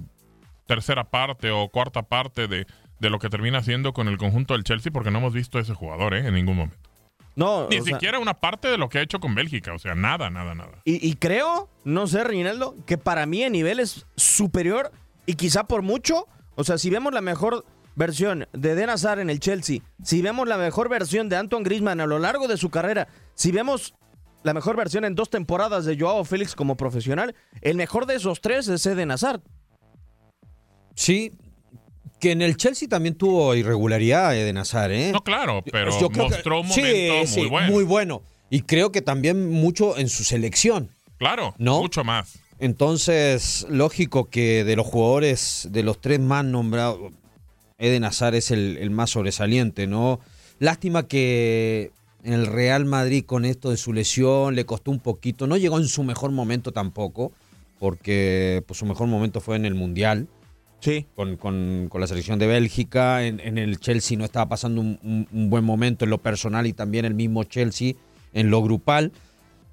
tercera 0.67 1.05
parte 1.05 1.51
o 1.51 1.69
cuarta 1.69 2.03
parte 2.03 2.49
de, 2.49 2.67
de 3.01 3.11
lo 3.11 3.19
que 3.19 3.29
termina 3.29 3.59
haciendo 3.59 3.93
con 3.93 4.09
el 4.09 4.17
conjunto 4.19 4.55
del 4.55 4.65
Chelsea, 4.65 4.93
porque 4.93 5.11
no 5.11 5.19
hemos 5.19 5.33
visto 5.33 5.59
a 5.59 5.61
ese 5.61 5.75
jugador 5.75 6.15
eh, 6.15 6.27
en 6.27 6.35
ningún 6.35 6.57
momento. 6.57 6.91
No, 7.35 7.67
Ni 7.69 7.81
sea, 7.81 7.95
siquiera 7.95 8.19
una 8.19 8.35
parte 8.35 8.69
de 8.69 8.77
lo 8.77 8.89
que 8.91 8.99
ha 8.99 9.03
hecho 9.03 9.19
con 9.19 9.35
Bélgica, 9.35 9.73
o 9.73 9.79
sea, 9.79 9.95
nada, 9.95 10.29
nada, 10.29 10.55
nada. 10.55 10.83
y, 10.85 11.07
y 11.07 11.15
creo, 11.15 11.71
no 11.85 12.07
sé, 12.07 12.25
Reinaldo, 12.25 12.77
que 12.87 12.99
para 12.99 13.25
mí 13.25 13.43
en 13.43 13.53
nivel 13.53 13.81
es 13.81 14.07
superior 14.17 14.93
y 15.25 15.35
quizá 15.35 15.65
por 15.65 15.81
mucho. 15.83 16.27
O 16.57 16.65
sea, 16.65 16.77
si 16.77 16.91
vemos 16.91 17.15
la 17.15 17.23
mejor 17.23 17.65
versión 17.95 18.47
de 18.53 18.73
Eden 18.73 18.91
Hazard 18.91 19.21
en 19.21 19.31
el 19.31 19.41
Chelsea, 19.41 19.81
si 20.03 20.21
vemos 20.21 20.47
la 20.47 20.59
mejor 20.59 20.91
versión 20.91 21.31
de 21.31 21.37
Anton 21.37 21.63
Griezmann 21.63 22.01
a 22.01 22.07
lo 22.07 22.19
largo 22.19 22.49
de 22.49 22.59
su 22.59 22.69
carrera, 22.69 23.09
si 23.35 23.51
vemos 23.51 23.95
la 24.43 24.53
mejor 24.53 24.77
versión 24.77 25.07
en 25.07 25.15
dos 25.15 25.31
temporadas 25.31 25.87
de 25.87 25.99
Joao 25.99 26.25
Félix 26.25 26.55
como 26.55 26.77
profesional, 26.77 27.35
el 27.63 27.77
mejor 27.77 28.05
de 28.05 28.17
esos 28.17 28.43
tres 28.43 28.69
es 28.69 28.85
Eden 28.85 29.11
Hazard. 29.11 29.41
Sí, 30.95 31.33
que 32.21 32.33
en 32.33 32.43
el 32.43 32.57
Chelsea 32.57 32.89
también 32.89 33.15
tuvo 33.15 33.55
irregularidad 33.55 34.37
Eden 34.37 34.59
Hazard, 34.59 34.93
¿eh? 34.93 35.11
No, 35.13 35.23
claro, 35.25 35.63
pero 35.71 35.91
Yo 36.01 36.09
creo 36.09 36.29
que- 36.29 36.35
mostró 36.35 36.61
un 36.61 36.69
momento 36.69 37.27
sí, 37.27 37.41
muy 37.41 37.49
bueno. 37.49 37.73
Muy 37.73 37.85
bueno. 37.85 38.23
Y 38.51 38.61
creo 38.63 38.93
que 38.93 39.03
también 39.03 39.51
mucho 39.51 39.97
en 39.97 40.09
su 40.09 40.25
selección. 40.25 40.89
Claro, 41.19 41.55
¿No? 41.59 41.81
mucho 41.81 42.05
más. 42.05 42.39
Entonces, 42.59 43.67
lógico 43.71 44.29
que 44.31 44.63
de 44.65 44.77
los 44.77 44.87
jugadores, 44.87 45.69
de 45.71 45.83
los 45.83 46.01
tres 46.01 46.21
más 46.21 46.45
nombrados, 46.45 47.13
Eden 47.79 48.05
Hazard 48.05 48.35
es 48.37 48.51
el, 48.51 48.77
el 48.79 48.91
más 48.91 49.11
sobresaliente, 49.11 49.87
¿no? 49.87 50.21
Lástima 50.59 51.09
que 51.09 51.91
en 52.23 52.33
el 52.35 52.47
Real 52.47 52.85
Madrid 52.85 53.25
con 53.25 53.45
esto 53.45 53.71
de 53.71 53.77
su 53.77 53.93
lesión 53.93 54.55
le 54.55 54.65
costó 54.67 54.91
un 54.93 55.01
poquito, 55.01 55.47
no 55.49 55.57
llegó 55.57 55.79
en 55.79 55.89
su 55.89 56.05
mejor 56.05 56.31
momento 56.31 56.71
tampoco, 56.73 57.33
porque 57.81 58.63
pues, 58.67 58.79
su 58.79 58.87
mejor 58.87 59.09
momento 59.09 59.41
fue 59.41 59.57
en 59.57 59.65
el 59.65 59.75
Mundial 59.75 60.29
Sí. 60.83 61.07
con, 61.17 61.37
con- 61.39 61.87
con 61.89 62.01
la 62.03 62.07
selección 62.07 62.39
de 62.39 62.47
Bélgica. 62.49 63.25
En, 63.25 63.41
en 63.41 63.57
el 63.57 63.79
Chelsea 63.81 64.19
no 64.19 64.25
estaba 64.27 64.51
pasando 64.51 64.81
un, 64.83 64.99
un- 65.03 65.27
un 65.33 65.49
buen 65.49 65.65
momento 65.65 66.05
en 66.05 66.11
lo 66.11 66.19
personal 66.19 66.67
y 66.67 66.75
también 66.75 67.07
el 67.07 67.15
mismo 67.15 67.45
Chelsea 67.45 67.95
en 68.35 68.51
lo 68.51 68.63
grupal. 68.63 69.13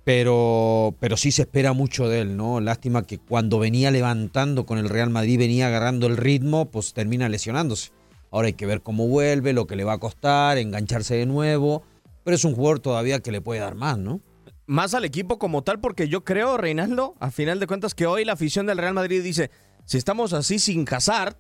Pero, 0.06 0.96
pero 1.00 1.18
sí 1.18 1.32
se 1.32 1.44
espera 1.44 1.74
mucho 1.74 2.08
de 2.08 2.22
él, 2.22 2.38
¿no? 2.38 2.60
Lástima 2.62 3.04
que 3.04 3.18
cuando 3.20 3.60
venía 3.60 3.92
levantando 3.92 4.66
con 4.66 4.78
el 4.80 4.90
Real 4.90 5.10
Madrid, 5.10 5.38
venía 5.38 5.68
agarrando 5.68 6.08
el 6.08 6.18
ritmo, 6.18 6.66
pues 6.72 6.94
termina 6.94 7.30
lesionándose. 7.30 7.92
Ahora 8.32 8.48
hay 8.48 8.54
que 8.54 8.66
ver 8.66 8.82
cómo 8.82 9.08
vuelve, 9.08 9.54
lo 9.54 9.68
que 9.68 9.76
le 9.76 9.84
va 9.84 9.94
a 9.94 9.98
costar, 10.00 10.58
engancharse 10.58 11.16
de 11.16 11.26
nuevo. 11.26 11.84
Pero 12.24 12.36
es 12.36 12.44
un 12.46 12.56
jugador 12.56 12.80
todavía 12.80 13.20
que 13.20 13.32
le 13.32 13.42
puede 13.42 13.60
dar 13.60 13.76
más, 13.76 13.98
¿no? 13.98 14.22
más 14.66 14.94
al 14.94 15.04
equipo 15.04 15.40
como 15.40 15.64
tal, 15.64 15.80
porque 15.80 16.08
yo 16.10 16.24
creo, 16.24 16.56
Reinaldo, 16.56 17.16
a 17.20 17.32
final 17.32 17.60
de 17.60 17.66
cuentas, 17.66 17.96
que 17.96 18.06
hoy 18.06 18.24
la 18.24 18.34
afición 18.34 18.68
del 18.68 18.78
Real 18.78 18.94
Madrid 18.94 19.24
dice, 19.24 19.50
si 19.90 19.98
estamos 19.98 20.34
así 20.34 20.60
sin 20.60 20.86
cazar, 20.86 21.36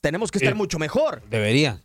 tenemos 0.00 0.32
que 0.32 0.38
estar 0.38 0.52
Eh, 0.54 0.56
mucho 0.56 0.80
mejor. 0.80 1.22
Debería. 1.30 1.80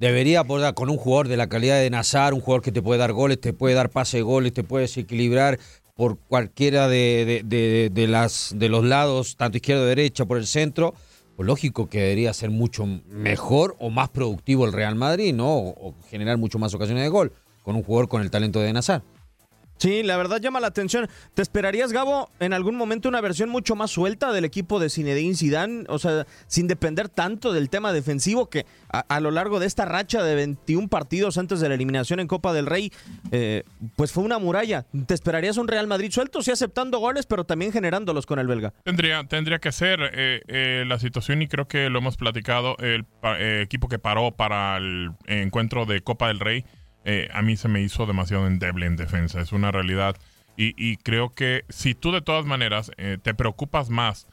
Debería 0.00 0.42
con 0.74 0.90
un 0.90 0.96
jugador 0.96 1.28
de 1.28 1.36
la 1.36 1.48
calidad 1.48 1.78
de 1.78 1.88
Nazar, 1.90 2.34
un 2.34 2.40
jugador 2.40 2.60
que 2.62 2.72
te 2.72 2.82
puede 2.82 2.98
dar 2.98 3.12
goles, 3.12 3.40
te 3.40 3.52
puede 3.52 3.76
dar 3.76 3.88
pase 3.90 4.16
de 4.16 4.22
goles, 4.24 4.52
te 4.52 4.64
puede 4.64 4.82
desequilibrar 4.82 5.60
por 5.94 6.18
cualquiera 6.18 6.88
de, 6.88 7.24
de- 7.24 7.42
de- 7.44 7.90
de 7.92 8.08
las, 8.08 8.52
de 8.56 8.68
los 8.68 8.84
lados, 8.84 9.36
tanto 9.36 9.58
izquierda 9.58 9.84
o 9.84 9.86
derecha, 9.86 10.24
por 10.26 10.38
el 10.38 10.46
centro. 10.48 10.92
Pues 11.36 11.46
lógico 11.46 11.88
que 11.88 12.00
debería 12.00 12.32
ser 12.34 12.50
mucho 12.50 12.84
mejor 13.08 13.76
o 13.78 13.90
más 13.90 14.08
productivo 14.08 14.66
el 14.66 14.72
Real 14.72 14.96
Madrid, 14.96 15.32
¿no? 15.32 15.54
O, 15.56 15.88
o 15.90 15.94
generar 16.10 16.36
mucho 16.36 16.58
más 16.58 16.74
ocasiones 16.74 17.04
de 17.04 17.08
gol 17.10 17.32
con 17.62 17.76
un 17.76 17.84
jugador 17.84 18.08
con 18.08 18.22
el 18.22 18.30
talento 18.32 18.58
de 18.58 18.72
Nazar. 18.72 19.02
Sí, 19.84 20.02
la 20.02 20.16
verdad 20.16 20.40
llama 20.40 20.60
la 20.60 20.68
atención. 20.68 21.10
¿Te 21.34 21.42
esperarías, 21.42 21.92
Gabo, 21.92 22.30
en 22.40 22.54
algún 22.54 22.74
momento 22.74 23.06
una 23.06 23.20
versión 23.20 23.50
mucho 23.50 23.76
más 23.76 23.90
suelta 23.90 24.32
del 24.32 24.46
equipo 24.46 24.80
de 24.80 24.88
Zinedine 24.88 25.34
Zidane? 25.34 25.84
O 25.88 25.98
sea, 25.98 26.26
sin 26.46 26.68
depender 26.68 27.10
tanto 27.10 27.52
del 27.52 27.68
tema 27.68 27.92
defensivo 27.92 28.48
que 28.48 28.64
a, 28.88 29.20
lo 29.20 29.30
largo 29.30 29.60
de 29.60 29.66
esta 29.66 29.84
racha 29.84 30.22
de 30.22 30.36
21 30.36 30.88
partidos 30.88 31.36
antes 31.36 31.60
de 31.60 31.68
la 31.68 31.74
eliminación 31.74 32.18
en 32.18 32.28
Copa 32.28 32.54
del 32.54 32.64
Rey, 32.64 32.92
eh, 33.30 33.64
pues 33.94 34.10
fue 34.10 34.24
una 34.24 34.38
muralla. 34.38 34.86
¿Te 35.04 35.12
esperarías 35.12 35.58
un 35.58 35.68
Real 35.68 35.86
Madrid 35.86 36.10
suelto, 36.10 36.40
sí 36.40 36.50
aceptando 36.50 36.98
goles, 36.98 37.26
pero 37.26 37.44
también 37.44 37.70
generándolos 37.70 38.24
con 38.24 38.38
el 38.38 38.46
belga? 38.46 38.72
Tendría, 38.84 39.24
tendría 39.24 39.58
que 39.58 39.70
ser 39.70 40.00
eh, 40.14 40.40
eh, 40.48 40.84
la 40.86 40.98
situación 40.98 41.42
y 41.42 41.46
creo 41.46 41.68
que 41.68 41.90
lo 41.90 41.98
hemos 41.98 42.16
platicado, 42.16 42.78
el 42.78 43.04
eh, 43.38 43.60
equipo 43.62 43.88
que 43.88 43.98
paró 43.98 44.30
para 44.30 44.78
el 44.78 45.10
encuentro 45.26 45.84
de 45.84 46.00
Copa 46.00 46.28
del 46.28 46.40
Rey, 46.40 46.64
eh, 47.04 47.28
a 47.32 47.42
mí 47.42 47.56
se 47.56 47.68
me 47.68 47.80
hizo 47.82 48.06
demasiado 48.06 48.46
endeble 48.46 48.86
en 48.86 48.96
defensa, 48.96 49.40
es 49.40 49.52
una 49.52 49.70
realidad. 49.70 50.16
Y, 50.56 50.74
y 50.76 50.96
creo 50.98 51.30
que 51.30 51.64
si 51.68 51.94
tú 51.94 52.12
de 52.12 52.20
todas 52.22 52.44
maneras 52.46 52.90
eh, 52.96 53.18
te 53.20 53.34
preocupas 53.34 53.90
más, 53.90 54.26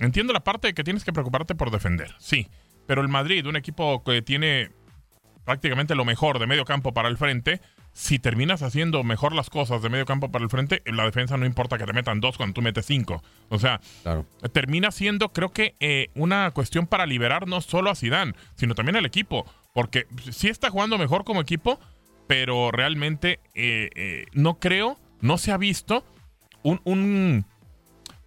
entiendo 0.00 0.32
la 0.32 0.40
parte 0.44 0.68
de 0.68 0.74
que 0.74 0.84
tienes 0.84 1.04
que 1.04 1.12
preocuparte 1.12 1.54
por 1.54 1.70
defender, 1.70 2.14
sí, 2.18 2.48
pero 2.86 3.00
el 3.02 3.08
Madrid, 3.08 3.46
un 3.46 3.56
equipo 3.56 4.02
que 4.02 4.22
tiene 4.22 4.70
prácticamente 5.44 5.94
lo 5.94 6.04
mejor 6.04 6.38
de 6.38 6.46
medio 6.46 6.64
campo 6.64 6.92
para 6.92 7.08
el 7.08 7.16
frente. 7.16 7.60
Si 7.94 8.18
terminas 8.18 8.62
haciendo 8.62 9.04
mejor 9.04 9.34
las 9.34 9.50
cosas 9.50 9.82
de 9.82 9.90
medio 9.90 10.06
campo 10.06 10.30
para 10.30 10.42
el 10.44 10.50
frente, 10.50 10.82
la 10.86 11.04
defensa 11.04 11.36
no 11.36 11.44
importa 11.44 11.76
que 11.76 11.84
te 11.84 11.92
metan 11.92 12.20
dos 12.20 12.38
cuando 12.38 12.54
tú 12.54 12.62
metes 12.62 12.86
cinco. 12.86 13.22
O 13.50 13.58
sea, 13.58 13.80
Claro. 14.02 14.24
termina 14.52 14.90
siendo, 14.90 15.30
creo 15.32 15.50
que, 15.52 15.74
eh, 15.78 16.08
una 16.14 16.50
cuestión 16.52 16.86
para 16.86 17.04
liberar 17.04 17.46
no 17.46 17.60
solo 17.60 17.90
a 17.90 17.94
Zidane, 17.94 18.32
sino 18.54 18.74
también 18.74 18.96
al 18.96 19.04
equipo. 19.04 19.44
Porque 19.74 20.06
sí 20.30 20.48
está 20.48 20.70
jugando 20.70 20.96
mejor 20.96 21.24
como 21.24 21.40
equipo, 21.42 21.78
pero 22.32 22.70
realmente 22.70 23.40
eh, 23.54 23.90
eh, 23.94 24.24
no 24.32 24.58
creo, 24.58 24.98
no 25.20 25.36
se 25.36 25.52
ha 25.52 25.58
visto 25.58 26.02
un, 26.62 26.80
un 26.84 27.44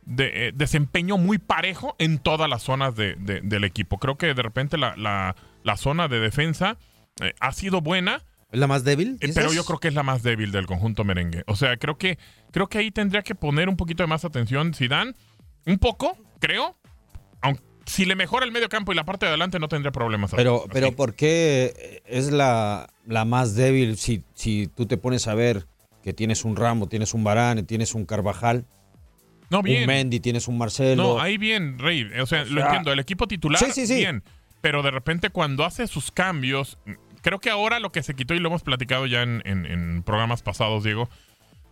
de- 0.06 0.50
eh, 0.50 0.52
desempeño 0.54 1.18
muy 1.18 1.40
parejo 1.40 1.96
en 1.98 2.20
todas 2.20 2.48
las 2.48 2.62
zonas 2.62 2.96
de- 2.96 3.16
de- 3.16 3.42
del 3.42 3.64
equipo. 3.64 3.98
Creo 3.98 4.16
que 4.18 4.34
de 4.36 4.42
repente 4.44 4.78
la, 4.78 4.96
la- 4.96 5.36
la 5.64 5.76
zona 5.78 6.08
de 6.08 6.20
defensa 6.20 6.78
ha 7.40 7.52
sido 7.52 7.82
buena, 7.82 8.22
¿Es 8.52 8.60
la 8.60 8.68
más 8.68 8.84
débil? 8.84 9.18
pero 9.34 9.52
yo 9.54 9.64
creo 9.66 9.80
que 9.80 9.88
es 9.88 9.96
la 9.96 10.04
más 10.04 10.22
débil 10.22 10.52
del 10.52 10.68
conjunto 10.68 11.04
merengue. 11.04 11.44
O 11.48 11.56
sea, 11.56 11.76
creo 11.78 11.98
que, 11.98 12.20
creo 12.52 12.68
que 12.68 12.78
ahí 12.78 12.92
tendría 12.92 13.24
que 13.24 13.34
poner 13.34 13.70
un 13.70 13.76
poquito 13.78 14.04
de 14.04 14.08
más 14.08 14.24
atención 14.24 14.74
Zidane. 14.76 15.14
Un 15.66 15.80
poco, 15.80 16.16
creo. 16.40 16.78
Aunque 17.42 17.64
si 17.86 18.06
le 18.06 18.16
mejora 18.16 18.46
el 18.46 18.52
medio 18.52 18.70
campo 18.70 18.92
y 18.92 18.96
la 18.96 19.04
parte 19.06 19.26
de 19.26 19.30
adelante 19.32 19.60
no 19.60 19.68
tendría 19.68 19.92
problemas. 19.92 20.32
Pero, 20.36 20.62
Así. 20.62 20.70
pero 20.74 20.92
¿por 20.96 21.14
qué 21.16 22.02
es 22.06 22.32
la, 22.32 22.90
la 23.06 23.26
más 23.26 23.56
débil 23.56 23.98
si, 23.98 24.24
si 24.34 24.68
tú 24.68 24.86
te 24.86 24.98
pones 24.98 25.28
a 25.28 25.36
ver 25.36 25.68
que 26.04 26.14
tienes 26.14 26.46
un 26.46 26.56
Ramo, 26.56 26.88
tienes 26.88 27.14
un 27.14 27.24
Varane, 27.24 27.64
tienes 27.64 27.94
un 27.96 28.06
Carvajal, 28.06 28.66
no, 29.50 29.60
un 29.60 29.64
bien. 29.64 29.86
Mendy, 29.88 30.20
tienes 30.20 30.48
un 30.48 30.58
Marcelo? 30.58 31.04
No, 31.04 31.20
ahí 31.22 31.38
bien, 31.38 31.78
Rey. 31.80 32.04
O 32.20 32.26
sea, 32.26 32.44
lo 32.46 32.56
sea, 32.56 32.66
entiendo. 32.66 32.92
El 32.92 33.00
equipo 33.00 33.28
titular, 33.28 33.60
sí, 33.60 33.72
sí, 33.72 33.86
sí. 33.88 33.96
bien. 33.96 34.24
Pero 34.62 34.82
de 34.82 34.90
repente 34.92 35.30
cuando 35.30 35.64
hace 35.66 35.86
sus 35.86 36.10
cambios, 36.12 36.80
creo 37.22 37.40
que 37.40 37.52
ahora 37.52 37.80
lo 37.80 37.92
que 37.92 38.02
se 38.02 38.16
quitó, 38.16 38.34
y 38.34 38.40
lo 38.40 38.48
hemos 38.50 38.64
platicado 38.64 39.06
ya 39.06 39.22
en, 39.22 39.44
en- 39.46 39.66
en 39.68 40.02
programas 40.04 40.42
pasados, 40.42 40.84
Diego, 40.84 41.10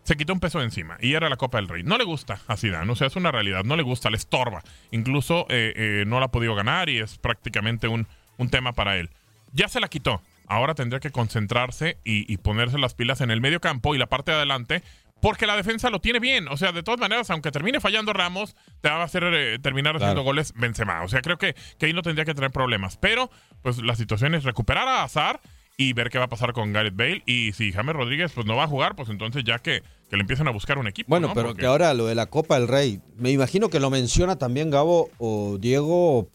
se 0.04 0.16
quitó 0.18 0.34
un 0.34 0.40
peso 0.40 0.60
de 0.60 0.66
encima. 0.66 0.98
Y 1.00 1.14
era 1.14 1.30
la 1.30 1.38
Copa 1.38 1.58
del 1.58 1.68
Rey. 1.68 1.84
No 1.84 1.98
le 1.98 2.04
gusta 2.04 2.40
a 2.48 2.58
Zidane. 2.58 2.92
O 2.92 2.96
sea, 2.96 3.08
es 3.08 3.16
una 3.16 3.32
realidad. 3.32 3.64
No 3.64 3.76
le 3.76 3.84
gusta, 3.84 4.10
le 4.10 4.18
estorba. 4.18 4.64
Incluso 4.92 5.46
eh, 5.50 5.74
eh, 5.76 6.04
no 6.08 6.20
la 6.20 6.28
ha 6.28 6.32
podido 6.32 6.56
ganar 6.56 6.90
y 6.90 7.00
es 7.00 7.18
prácticamente 7.18 7.88
un, 7.88 8.08
un 8.38 8.50
tema 8.50 8.74
para 8.74 8.98
él. 8.98 9.10
Ya 9.54 9.68
se 9.68 9.80
la 9.80 9.88
quitó. 9.88 10.22
Ahora 10.48 10.76
tendría 10.76 11.00
que 11.00 11.12
concentrarse 11.12 11.98
y, 12.04 12.32
y 12.32 12.38
ponerse 12.38 12.78
las 12.78 12.94
pilas 12.94 13.22
en 13.22 13.32
el 13.32 13.40
medio 13.40 13.62
campo 13.62 13.96
y 13.96 13.98
la 13.98 14.08
parte 14.08 14.32
de 14.32 14.38
adelante 14.38 14.84
porque 15.24 15.48
la 15.48 15.56
defensa 15.56 15.90
lo 15.90 16.02
tiene 16.02 16.20
bien. 16.20 16.50
O 16.50 16.58
sea, 16.58 16.74
de 16.74 16.84
todas 16.84 17.00
maneras, 17.00 17.30
aunque 17.30 17.50
termine 17.50 17.80
fallando 17.80 18.12
Ramos, 18.12 18.58
te 18.82 18.90
va 18.90 18.98
a 18.98 19.04
hacer 19.04 19.24
eh, 19.24 19.58
terminar 19.58 19.96
haciendo 19.96 20.22
goles 20.22 20.54
Benzema. 20.54 21.02
O 21.02 21.08
sea, 21.08 21.22
creo 21.22 21.38
que, 21.38 21.56
que 21.80 21.86
ahí 21.86 21.94
no 21.94 22.02
tendría 22.02 22.26
que 22.26 22.34
tener 22.34 22.52
problemas. 22.52 22.98
Pero, 22.98 23.32
pues 23.62 23.82
la 23.82 23.96
situación 23.96 24.36
es 24.36 24.44
recuperar 24.44 24.86
a 24.86 25.04
Azar 25.04 25.40
y 25.78 25.94
ver 25.94 26.10
qué 26.10 26.18
va 26.20 26.26
a 26.26 26.30
pasar 26.30 26.54
con 26.54 26.72
Gareth 26.74 26.96
Bale. 26.96 27.24
Y 27.26 27.52
si 27.54 27.72
James 27.72 27.96
Rodríguez 27.96 28.32
pues 28.34 28.46
no 28.46 28.56
va 28.56 28.64
a 28.66 28.68
jugar, 28.68 28.96
pues 28.96 29.10
entonces 29.10 29.44
ya 29.44 29.60
que, 29.60 29.82
que 30.10 30.16
le 30.18 30.22
empiecen 30.22 30.48
a 30.48 30.52
buscar 30.52 30.78
un 30.78 30.88
equipo. 30.88 31.10
Bueno, 31.10 31.30
¿no? 31.30 31.34
pero 31.34 31.48
Porque- 31.50 31.62
que 31.62 31.66
ahora 31.68 31.94
lo 31.94 32.06
de 32.06 32.16
la 32.16 32.28
Copa 32.28 32.60
del 32.60 32.68
Rey, 32.68 33.00
me 33.18 33.32
imagino 33.32 33.70
que 33.70 33.80
lo 33.80 33.90
menciona 33.90 34.38
también 34.38 34.70
Gabo 34.70 35.10
o 35.18 35.58
Diego. 35.60 36.28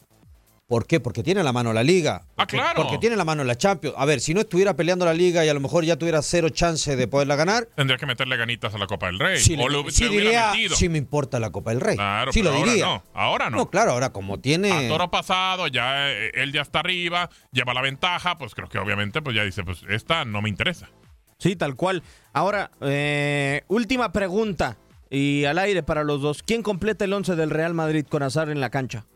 ¿Por 0.69 0.87
qué? 0.87 1.01
Porque 1.01 1.23
tiene 1.23 1.43
la 1.43 1.51
mano 1.55 1.73
la 1.73 1.83
liga. 1.83 2.21
Ah, 2.27 2.33
Porque- 2.37 2.59
claro. 2.59 2.83
Porque 2.83 2.99
tiene 2.99 3.17
la 3.17 3.25
mano 3.25 3.43
la 3.43 3.57
Champions. 3.57 3.97
A 3.99 4.05
ver, 4.05 4.21
si 4.21 4.35
no 4.35 4.41
estuviera 4.43 4.77
peleando 4.77 5.07
la 5.07 5.15
liga 5.15 5.43
y 5.43 5.49
a 5.49 5.55
lo 5.55 5.61
mejor 5.61 5.83
ya 5.83 5.97
tuviera 5.97 6.21
cero 6.21 6.51
chance 6.51 6.95
de 6.95 7.09
poderla 7.09 7.37
ganar, 7.37 7.69
Tendría 7.75 7.97
que 7.97 8.05
meterle 8.05 8.37
ganitas 8.37 8.75
a 8.75 8.79
la 8.79 8.87
Copa 8.87 9.07
del 9.07 9.19
Rey. 9.19 9.39
sí, 9.41 9.55
o 9.55 9.67
le- 9.67 9.73
lo, 9.73 9.83
le 9.85 10.09
diría, 10.11 10.51
metido. 10.53 10.77
sí 10.77 10.91
me 10.91 10.99
importa 10.99 11.41
la 11.41 11.49
Copa 11.51 11.71
del 11.71 11.81
Rey. 11.81 11.97
Claro, 11.97 12.33
sí 12.35 12.41
pero 12.41 12.53
lo 12.53 12.59
ahora 12.59 12.71
diría. 12.71 12.85
no. 12.85 13.03
Ahora 13.15 13.49
no. 13.49 13.57
No, 13.57 13.71
claro, 13.71 13.93
ahora 13.93 14.11
como 14.13 14.41
tiene... 14.41 14.71
A 14.71 14.89
toro 14.89 15.11
pasado, 15.11 15.69
ya 15.69 16.11
eh, 16.11 16.33
él 16.35 16.53
ya 16.53 16.61
está 16.61 16.81
arriba, 16.81 17.31
lleva 17.51 17.73
la 17.73 17.81
ventaja, 17.81 18.37
pues 18.37 18.55
creo 18.55 18.69
que 18.69 18.79
obviamente 18.79 19.23
pues 19.23 19.35
ya 19.35 19.45
dice, 19.45 19.65
pues 19.65 19.83
esta 19.89 20.27
no 20.27 20.43
me 20.43 20.51
interesa. 20.51 20.91
Sí, 21.39 21.57
tal 21.57 21.77
cual. 21.77 22.03
Ahora, 22.35 22.73
eh, 22.83 23.63
última 23.69 24.13
pregunta 24.13 24.77
y 25.09 25.47
al 25.47 25.59
aire 25.61 25.83
para 25.83 26.05
los 26.05 26.21
dos. 26.21 26.43
¿Quién 26.43 26.63
completa 26.63 27.07
el 27.07 27.13
11 27.15 27.37
del 27.37 27.49
Real 27.49 27.73
Madrid 27.73 28.05
con 28.07 28.23
Azar 28.23 28.51
en 28.51 28.61
la 28.61 28.69
cancha? 28.69 29.07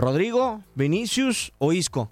¿Rodrigo, 0.00 0.62
Vinicius 0.74 1.52
o 1.58 1.72
Isco? 1.72 2.10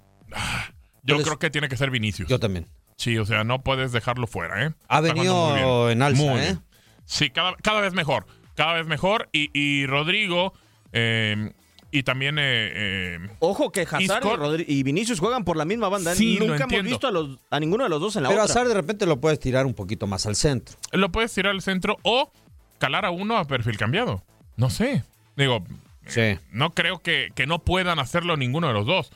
Yo 1.03 1.15
Pues- 1.17 1.27
creo 1.27 1.39
que 1.39 1.51
tiene 1.51 1.69
que 1.69 1.77
ser 1.77 1.91
Vinicius. 1.91 2.29
Yo 2.29 2.39
también. 2.39 2.67
Sí, 2.97 3.17
o 3.19 3.25
sea, 3.25 3.45
no 3.45 3.63
puedes 3.63 3.93
dejarlo 3.93 4.27
fuera, 4.27 4.67
¿eh? 4.67 4.75
Ha 4.89 4.99
Está 4.99 5.13
jugando 5.13 5.35
muy 5.35 5.53
venido 5.55 5.85
bien. 5.87 5.99
en 5.99 6.03
alza, 6.03 6.23
Muy 6.23 6.41
¿eh? 6.41 6.43
bien. 6.43 6.61
Sí, 7.05 7.31
cada, 7.31 7.55
cada 7.63 7.81
vez 7.81 7.95
mejor. 7.95 8.27
Cada 8.55 8.75
vez 8.75 8.87
mejor. 8.87 9.29
Y, 9.33 9.51
y 9.59 9.87
Rodrigo 9.87 10.53
eh, 10.93 11.53
y 11.93 12.03
también... 12.03 12.39
eh, 12.39 12.43
eh, 12.75 13.19
Ojo 13.39 13.71
que 13.73 13.83
Hazard 13.83 14.01
y, 14.03 14.05
Isco- 14.07 14.37
Rodri- 14.37 14.65
y 14.67 14.83
Vinicius 14.83 15.21
juegan 15.21 15.45
por 15.45 15.57
la 15.57 15.65
misma 15.65 15.89
banda. 15.89 16.13
¿eh? 16.13 16.17
Sí, 16.17 16.35
lo 16.35 16.41
Nunca 16.41 16.57
hemos 16.57 16.63
entiendo. 16.65 16.91
visto 16.91 17.07
a, 17.07 17.11
los, 17.13 17.39
a 17.51 17.61
ninguno 17.61 17.85
de 17.85 17.91
los 17.91 18.01
dos 18.01 18.17
en 18.17 18.25
la 18.25 18.29
Pero 18.31 18.43
otra. 18.43 18.53
Azar 18.53 18.69
de 18.69 18.75
repente 18.75 19.07
lo 19.07 19.21
puedes 19.21 19.39
tirar 19.39 19.65
un 19.65 19.75
poquito 19.75 20.07
más 20.09 20.27
al 20.27 20.35
centro. 20.35 20.77
lo 20.93 21.11
puedes 21.13 21.33
tirar 21.33 21.53
al 21.53 21.63
centro 21.63 21.97
o 22.03 22.33
calar 22.79 23.05
a 23.07 23.11
uno 23.11 23.39
a 23.39 23.47
perfil 23.47 23.79
cambiado. 23.79 24.23
No 24.57 24.69
sé. 24.71 25.05
Digo, 25.37 25.65
Sí. 26.09 26.39
no 26.51 26.71
creo 26.75 26.99
que, 27.01 27.31
que 27.35 27.47
no 27.47 27.61
puedan 27.65 27.99
hacerlo 27.99 28.37
ninguno 28.37 28.67
de 28.69 28.75
los 28.75 28.87
dos. 28.87 29.11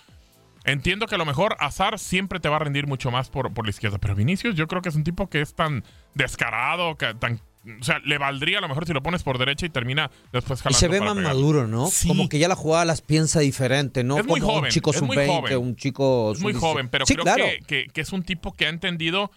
Entiendo 0.64 1.06
que 1.08 1.16
a 1.16 1.18
lo 1.18 1.24
mejor 1.26 1.56
Azar 1.58 1.98
siempre 1.98 2.38
te 2.38 2.48
va 2.48 2.56
a 2.56 2.58
rendir 2.60 2.86
mucho 2.86 3.10
más 3.10 3.28
por, 3.30 3.52
por 3.52 3.64
la 3.66 3.70
izquierda, 3.70 3.98
pero 3.98 4.14
Vinicius 4.14 4.54
yo 4.54 4.68
creo 4.68 4.80
que 4.80 4.90
es 4.90 4.94
un 4.94 5.02
tipo 5.02 5.28
que 5.28 5.40
es 5.40 5.54
tan 5.54 5.82
descarado, 6.14 6.96
que 6.96 7.14
tan... 7.14 7.40
O 7.80 7.84
sea, 7.84 8.00
le 8.00 8.18
valdría 8.18 8.58
a 8.58 8.60
lo 8.60 8.68
mejor 8.68 8.86
si 8.86 8.92
lo 8.92 9.02
pones 9.04 9.22
por 9.22 9.38
derecha 9.38 9.66
y 9.66 9.70
termina 9.70 10.10
después 10.32 10.58
Y 10.60 10.62
jalando 10.64 10.78
se 10.80 10.88
ve 10.88 10.98
para 10.98 11.10
más 11.14 11.18
pegar. 11.18 11.34
maduro, 11.34 11.66
¿no? 11.68 11.86
Sí. 11.86 12.08
Como 12.08 12.28
que 12.28 12.40
ya 12.40 12.48
la 12.48 12.56
jugada 12.56 12.84
las 12.84 13.02
piensa 13.02 13.38
diferente, 13.40 14.02
¿no? 14.02 14.18
Es 14.18 14.26
muy 14.26 14.40
Como 14.40 14.52
joven, 14.54 14.64
un 14.64 14.70
chico 14.70 14.90
es 14.90 15.00
muy 15.02 15.16
sub-20, 15.16 15.26
joven. 15.28 15.56
un 15.58 15.76
chico 15.76 16.32
Es 16.32 16.40
muy 16.40 16.52
sub-17. 16.54 16.60
joven, 16.60 16.88
pero 16.88 17.06
sí, 17.06 17.14
creo 17.14 17.24
claro. 17.24 17.44
que, 17.44 17.60
que- 17.66 17.86
que 17.92 18.00
es 18.00 18.12
un 18.12 18.24
tipo 18.24 18.52
que 18.52 18.66
ha 18.66 18.68
entendido 18.68 19.30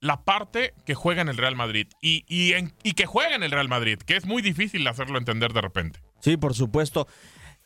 la 0.00 0.24
parte 0.24 0.74
que 0.84 0.94
juega 0.94 1.22
en 1.22 1.28
el 1.30 1.38
Real 1.38 1.56
Madrid 1.56 1.86
y, 2.02 2.24
y, 2.28 2.52
en- 2.52 2.74
y 2.82 2.92
que 2.92 3.06
juega 3.06 3.34
en 3.34 3.42
el 3.42 3.50
Real 3.50 3.68
Madrid, 3.68 3.98
que 3.98 4.16
es 4.16 4.26
muy 4.26 4.42
difícil 4.42 4.86
hacerlo 4.86 5.16
entender 5.18 5.52
de 5.54 5.60
repente. 5.62 6.00
Sí, 6.20 6.36
por 6.36 6.54
supuesto. 6.54 7.06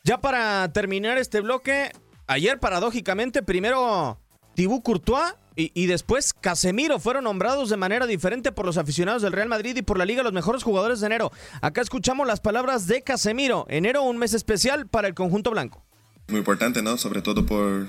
Ya 0.03 0.19
para 0.19 0.71
terminar 0.71 1.17
este 1.17 1.41
bloque, 1.41 1.91
ayer 2.27 2.59
paradójicamente, 2.59 3.43
primero 3.43 4.19
Tibú 4.55 4.81
Courtois 4.81 5.33
y, 5.55 5.71
y 5.73 5.87
después 5.87 6.33
Casemiro 6.33 6.99
fueron 6.99 7.23
nombrados 7.23 7.69
de 7.69 7.77
manera 7.77 8.05
diferente 8.05 8.51
por 8.51 8.65
los 8.65 8.77
aficionados 8.77 9.21
del 9.21 9.33
Real 9.33 9.49
Madrid 9.49 9.75
y 9.77 9.81
por 9.81 9.97
la 9.97 10.05
Liga 10.05 10.23
los 10.23 10.33
mejores 10.33 10.63
jugadores 10.63 10.99
de 10.99 11.07
enero. 11.07 11.31
Acá 11.61 11.81
escuchamos 11.81 12.27
las 12.27 12.39
palabras 12.39 12.87
de 12.87 13.01
Casemiro. 13.01 13.65
Enero, 13.69 14.03
un 14.03 14.17
mes 14.17 14.33
especial 14.33 14.87
para 14.87 15.07
el 15.07 15.13
conjunto 15.13 15.51
blanco. 15.51 15.83
Muy 16.27 16.39
importante, 16.39 16.81
¿no? 16.81 16.97
Sobre 16.97 17.21
todo 17.21 17.45
por, 17.45 17.87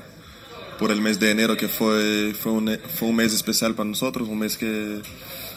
por 0.78 0.90
el 0.90 1.00
mes 1.00 1.18
de 1.20 1.30
enero, 1.30 1.56
que 1.56 1.68
fue, 1.68 2.34
fue, 2.34 2.52
un, 2.52 2.78
fue 2.94 3.08
un 3.08 3.16
mes 3.16 3.32
especial 3.34 3.74
para 3.74 3.88
nosotros, 3.88 4.28
un 4.28 4.38
mes 4.38 4.56
que, 4.56 5.00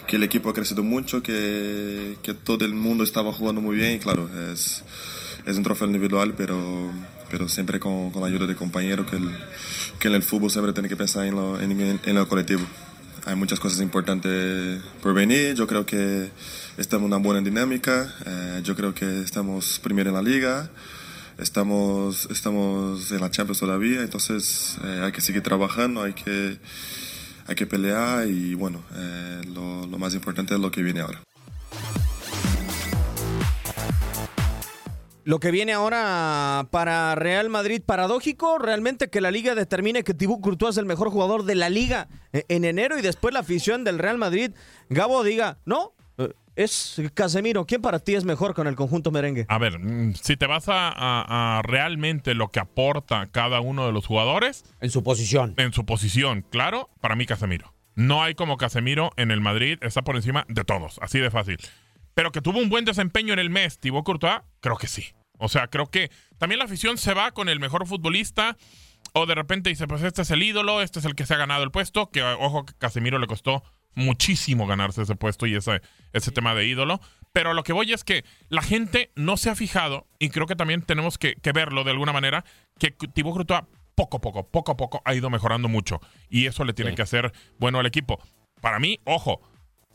que 0.10 0.16
el 0.16 0.24
equipo 0.24 0.50
ha 0.50 0.54
crecido 0.56 0.82
mucho, 0.82 1.22
que, 1.22 2.18
que 2.24 2.34
todo 2.34 2.66
el 2.66 2.74
mundo 2.74 3.04
estaba 3.04 3.32
jugando 3.32 3.62
muy 3.62 3.76
bien 3.78 3.94
y 3.94 4.00
claro, 4.00 4.28
es, 4.52 4.84
es 5.46 5.56
un 5.56 5.62
trofeo 5.62 5.86
individual, 5.86 6.34
pero, 6.36 6.58
pero 7.30 7.48
siempre 7.48 7.80
con, 7.80 8.10
con 8.10 8.24
la 8.24 8.28
ayuda 8.28 8.48
de 8.48 8.56
compañeros, 8.56 9.06
que, 9.06 9.20
que 10.00 10.08
en 10.08 10.16
el 10.16 10.24
fútbol 10.24 10.50
siempre 10.50 10.74
tiene 10.74 10.90
que 10.90 10.96
pensar 10.98 11.28
en 11.28 11.36
lo, 11.36 11.62
en, 11.62 12.00
en 12.04 12.16
lo 12.16 12.28
colectivo. 12.28 12.66
Hay 13.26 13.36
muchas 13.36 13.60
cosas 13.60 13.82
importantes 13.82 14.82
por 15.00 15.14
venir, 15.14 15.54
yo 15.54 15.68
creo 15.68 15.86
que 15.86 16.32
estamos 16.78 17.06
en 17.06 17.14
una 17.14 17.24
buena 17.24 17.42
dinámica, 17.42 18.12
eh, 18.26 18.62
yo 18.64 18.76
creo 18.76 18.96
que 18.96 19.22
estamos 19.22 19.78
primero 19.78 20.10
en 20.10 20.16
la 20.16 20.24
liga. 20.24 20.72
Estamos, 21.38 22.28
estamos 22.30 23.12
en 23.14 23.22
la 23.22 23.32
Champions 23.32 23.60
todavía, 23.60 24.02
entonces 24.02 24.78
eh, 24.84 25.04
hay 25.06 25.14
que 25.14 25.22
seguir 25.22 25.42
trabajando, 25.42 26.04
hay 26.04 26.12
que, 26.12 26.58
hay 27.50 27.56
que 27.56 27.66
pelear 27.66 28.28
y 28.28 28.54
bueno, 28.54 28.84
eh, 28.96 29.42
lo, 29.48 29.88
más 29.98 30.14
importante 30.14 30.54
es 30.54 30.60
lo 30.60 30.70
que 30.70 30.84
viene 30.84 31.02
ahora. 31.02 31.24
Lo 35.24 35.40
que 35.40 35.50
viene 35.50 35.74
ahora 35.74 36.68
para 36.70 37.16
Real 37.16 37.50
Madrid, 37.50 37.82
paradójico, 37.84 38.60
realmente 38.60 39.10
que 39.10 39.20
la 39.20 39.32
liga 39.32 39.56
determine 39.56 40.04
que 40.04 40.14
Tibú 40.14 40.42
Courtois 40.42 40.76
es 40.76 40.78
el 40.78 40.86
mejor 40.86 41.10
jugador 41.10 41.44
de 41.44 41.56
la 41.56 41.70
liga 41.70 42.08
eh, 42.34 42.46
en 42.50 42.66
enero 42.66 43.00
y 43.00 43.02
después 43.02 43.34
la 43.34 43.40
afición 43.40 43.84
del 43.84 43.98
Real 43.98 44.20
Madrid, 44.20 44.52
Gabo 44.90 45.24
diga, 45.24 45.58
no, 45.66 45.96
es 46.64 47.02
Casemiro. 47.14 47.66
¿Quién 47.66 47.82
para 47.82 48.00
ti 48.00 48.16
es 48.16 48.26
mejor 48.26 48.54
con 48.54 48.68
el 48.68 48.76
conjunto 48.76 49.12
merengue? 49.12 49.46
A 49.50 49.58
ver, 49.58 49.80
mm, 49.80 50.14
si 50.16 50.36
te 50.38 50.46
vas 50.48 50.68
a, 50.70 50.90
a- 50.90 51.58
a 51.60 51.62
realmente 51.62 52.34
lo 52.36 52.50
que 52.50 52.60
aporta 52.60 53.28
cada 53.28 53.60
uno 53.62 53.86
de 53.86 53.94
los 53.94 54.06
jugadores 54.06 54.64
En 54.82 54.90
su 54.92 55.04
posición. 55.04 55.54
en 55.58 55.74
su 55.74 55.86
posición, 55.86 56.46
claro, 56.50 56.90
para 57.02 57.16
mí 57.16 57.26
Casemiro. 57.26 57.74
No 57.96 58.24
hay 58.24 58.36
como 58.36 58.58
Casemiro 58.58 59.12
en 59.18 59.32
el 59.32 59.42
Madrid, 59.42 59.78
está 59.82 60.02
por 60.04 60.16
encima 60.16 60.46
de 60.48 60.64
todos, 60.64 61.00
así 61.02 61.20
de 61.20 61.32
fácil. 61.32 61.58
Pero 62.14 62.32
que 62.32 62.42
tuvo 62.42 62.60
un 62.60 62.70
buen 62.70 62.86
desempeño 62.86 63.34
en 63.34 63.40
el 63.40 63.50
mes, 63.50 63.80
Thibaut 63.80 64.06
Courtois, 64.06 64.42
creo 64.62 64.78
que 64.78 64.88
sí. 64.88 65.08
O 65.38 65.48
sea, 65.48 65.68
creo 65.68 65.88
que 65.88 66.12
también 66.38 66.60
la 66.60 66.66
afición 66.66 66.98
se 66.98 67.14
va 67.14 67.32
con 67.32 67.48
el 67.48 67.60
mejor 67.62 67.88
futbolista 67.88 68.58
o 69.14 69.26
de 69.26 69.36
repente 69.36 69.70
dice, 69.70 69.88
pues 69.88 70.04
este 70.04 70.22
es 70.24 70.32
el 70.32 70.44
ídolo, 70.44 70.82
este 70.82 71.00
es 71.00 71.06
el 71.06 71.16
que 71.16 71.26
se 71.26 71.34
ha 71.34 71.38
ganado 71.38 71.64
el 71.64 71.72
puesto, 71.72 72.10
que 72.12 72.22
ojo 72.22 72.66
que 72.66 72.74
Casemiro 72.78 73.18
le 73.20 73.28
costó 73.28 73.64
muchísimo 74.00 74.66
ganarse 74.68 75.02
ese 75.04 75.16
puesto 75.16 75.46
y 75.46 75.56
ese, 75.56 75.82
ese 76.14 76.32
tema 76.32 76.56
de 76.56 76.66
ídolo. 76.66 77.00
Pero 77.32 77.54
lo 77.54 77.64
que 77.64 77.74
voy 77.74 77.94
es 77.94 78.04
que 78.04 78.26
la 78.50 78.62
gente 78.64 79.12
no 79.16 79.38
se 79.38 79.50
ha 79.52 79.56
fijado, 79.56 80.08
y 80.18 80.30
creo 80.30 80.48
que 80.48 80.56
también 80.56 80.82
tenemos 80.82 81.18
que, 81.18 81.36
que 81.36 81.52
verlo 81.52 81.84
de 81.84 81.92
alguna 81.92 82.12
manera, 82.14 82.44
que 82.80 82.90
Thibaut 82.92 83.36
Courtois 83.36 83.62
poco 83.94 84.18
a 84.18 84.22
poco, 84.22 84.48
poco 84.48 84.72
a 84.72 84.78
poco 84.78 85.02
ha 85.06 85.14
ido 85.14 85.30
mejorando 85.30 85.68
mucho. 85.68 86.00
Y 86.30 86.48
eso 86.48 86.64
le 86.64 86.74
tiene 86.74 86.92
Sí. 86.92 86.96
que 86.96 87.02
hacer 87.04 87.32
bueno 87.60 87.80
al 87.80 87.86
equipo. 87.86 88.20
Para 88.62 88.80
mí, 88.80 89.00
ojo, 89.04 89.42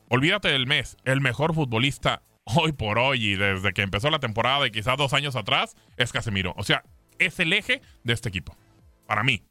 olvídate 0.08 0.48
del 0.48 0.66
mes, 0.66 0.96
el 1.04 1.20
mejor 1.20 1.54
futbolista 1.54 2.22
hoy 2.44 2.72
por 2.72 2.98
hoy 2.98 3.24
y 3.32 3.36
desde 3.36 3.72
que 3.72 3.82
empezó 3.82 4.10
la 4.10 4.18
temporada 4.20 4.66
y 4.66 4.70
quizás 4.70 4.96
dos 4.98 5.12
años 5.14 5.34
atrás 5.36 5.74
es 5.96 6.12
Casemiro. 6.12 6.54
O 6.58 6.62
sea, 6.62 6.84
es 7.18 7.40
el 7.40 7.52
eje 7.52 7.80
de 8.04 8.12
este 8.12 8.28
equipo. 8.28 8.56
Para 9.06 9.22
mí. 9.24 9.42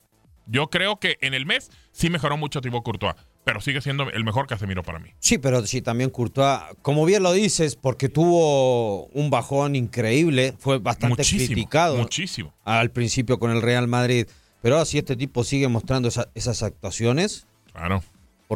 Yo 0.45 0.69
creo 0.69 0.99
que 0.99 1.17
en 1.21 1.33
el 1.33 1.45
mes 1.45 1.71
sí 1.91 2.09
mejoró 2.09 2.37
mucho 2.37 2.59
Thibaut 2.61 2.83
Courtois, 2.83 3.15
pero 3.43 3.60
sigue 3.62 3.82
siendo 3.82 4.10
el 4.10 4.23
mejor 4.23 4.47
Casemiro 4.47 4.84
para 4.84 4.99
mí. 4.99 5.10
Sí, 5.19 5.38
pero 5.38 5.65
sí, 5.67 5.82
también 5.82 6.10
Courtois, 6.10 6.60
como 6.82 7.06
bien 7.06 7.23
lo 7.23 7.32
dices, 7.34 7.75
porque 7.75 8.10
tuvo 8.10 9.06
un 9.08 9.29
bajón 9.29 9.75
increíble, 9.75 10.53
fue 10.60 10.79
bastante 10.79 11.17
muchísimo, 11.17 11.47
criticado 11.53 11.97
muchísimo. 11.97 12.53
al 12.63 12.91
principio 12.91 13.39
con 13.39 13.51
el 13.51 13.62
Real 13.62 13.88
Madrid. 13.88 14.27
Pero 14.62 14.75
ahora 14.75 14.86
si 14.86 14.97
este 14.97 15.15
tipo 15.17 15.43
sigue 15.43 15.67
mostrando 15.67 16.08
esa- 16.08 16.29
esas 16.36 16.63
actuaciones, 16.63 17.47
Claro. 17.73 18.03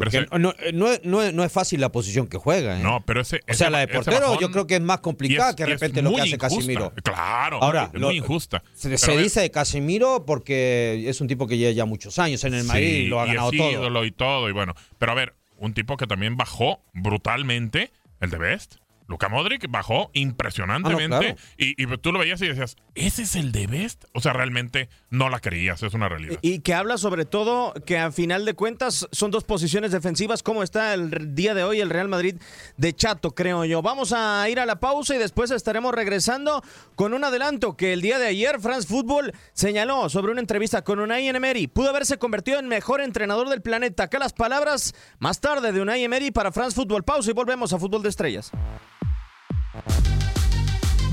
Porque 0.00 0.18
ese- 0.18 0.26
no, 0.38 0.54
no 0.72 0.90
es- 0.92 1.04
no 1.04 1.22
es- 1.22 1.32
no 1.34 1.44
es 1.44 1.52
fácil 1.52 1.80
la 1.80 1.90
posición 1.90 2.26
que 2.26 2.38
juega. 2.38 2.78
¿eh? 2.78 2.82
no, 2.82 3.02
pero 3.04 3.20
ese. 3.20 3.40
o 3.50 3.54
sea, 3.54 3.70
la 3.70 3.80
de 3.80 3.88
portero 3.88 4.38
yo 4.40 4.50
creo 4.50 4.66
que 4.66 4.76
es 4.76 4.80
más 4.80 5.00
complicada 5.00 5.50
es- 5.50 5.56
que 5.56 5.64
de 5.64 5.70
repente 5.70 6.02
lo 6.02 6.10
que 6.14 6.20
hace 6.22 6.28
injusta. 6.30 6.48
Casemiro. 6.56 6.92
Claro, 7.02 7.62
Ahora, 7.62 7.90
es 7.92 8.00
lo- 8.00 8.08
muy 8.08 8.16
injusta. 8.18 8.62
Se, 8.74 8.88
dice 9.16 9.40
de 9.40 9.50
Casemiro 9.50 10.24
porque 10.26 11.04
es 11.08 11.20
un 11.20 11.28
tipo 11.28 11.46
que 11.46 11.56
lleva 11.58 11.72
ya 11.72 11.84
muchos 11.84 12.18
años 12.18 12.42
en 12.44 12.54
el 12.54 12.64
Madrid 12.64 12.86
y 12.86 13.06
lo 13.06 13.20
ha 13.20 13.24
y 13.26 13.28
ganado 13.28 13.50
es 13.52 13.58
todo. 13.58 13.70
ídolo 13.72 14.04
y 14.04 14.10
todo. 14.12 14.48
Y 14.48 14.52
bueno, 14.52 14.74
pero 14.98 15.12
a 15.12 15.14
ver, 15.14 15.34
un 15.56 15.74
tipo 15.74 15.96
que 15.96 16.06
también 16.06 16.36
bajó 16.36 16.80
brutalmente, 16.94 17.90
el 18.20 18.30
de 18.30 18.38
Best. 18.38 18.76
Luka 19.08 19.30
Modric 19.30 19.70
bajó 19.70 20.10
impresionantemente. 20.12 21.16
Ah, 21.16 21.18
no, 21.18 21.34
claro. 21.34 21.36
y, 21.56 21.82
y 21.82 21.96
tú 21.96 22.12
lo 22.12 22.18
veías 22.18 22.40
y 22.42 22.48
decías, 22.48 22.76
¿ese 22.94 23.22
es 23.22 23.36
el 23.36 23.52
de 23.52 23.66
Best? 23.66 24.04
O 24.12 24.20
sea, 24.20 24.34
realmente 24.34 24.90
no 25.08 25.30
la 25.30 25.40
creías, 25.40 25.82
es 25.82 25.94
una 25.94 26.10
realidad. 26.10 26.38
Y 26.42 26.60
que 26.60 26.74
habla 26.74 26.98
sobre 26.98 27.24
todo 27.24 27.72
que 27.86 27.98
a 27.98 28.12
final 28.12 28.44
de 28.44 28.52
cuentas 28.52 29.08
son 29.10 29.30
dos 29.30 29.44
posiciones 29.44 29.92
defensivas, 29.92 30.42
como 30.42 30.62
está 30.62 30.92
el 30.92 31.34
día 31.34 31.54
de 31.54 31.64
hoy 31.64 31.80
el 31.80 31.88
Real 31.88 32.08
Madrid 32.08 32.36
de 32.76 32.92
Chato, 32.92 33.34
creo 33.34 33.64
yo. 33.64 33.80
Vamos 33.80 34.12
a 34.12 34.46
ir 34.50 34.60
a 34.60 34.66
la 34.66 34.78
pausa 34.78 35.14
y 35.14 35.18
después 35.18 35.50
estaremos 35.50 35.94
regresando 35.94 36.62
con 36.94 37.14
un 37.14 37.24
adelanto 37.24 37.76
que 37.76 37.94
el 37.94 38.02
día 38.02 38.18
de 38.18 38.26
ayer 38.26 38.60
France 38.60 38.86
Football 38.86 39.32
señaló 39.54 40.10
sobre 40.10 40.32
una 40.32 40.40
entrevista 40.40 40.84
con 40.84 41.00
Unai 41.00 41.28
Emery. 41.28 41.66
Pudo 41.66 41.88
haberse 41.88 42.18
convertido 42.18 42.58
en 42.58 42.68
mejor 42.68 43.00
entrenador 43.00 43.48
del 43.48 43.62
planeta. 43.62 44.04
Acá 44.04 44.18
las 44.18 44.34
palabras 44.34 44.94
más 45.18 45.40
tarde 45.40 45.72
de 45.72 45.80
Unai 45.80 46.04
Emery 46.04 46.30
para 46.30 46.52
France 46.52 46.74
Football. 46.74 47.04
Pausa 47.04 47.30
y 47.30 47.34
volvemos 47.34 47.72
a 47.72 47.78
Fútbol 47.78 48.02
de 48.02 48.10
Estrellas. 48.10 48.50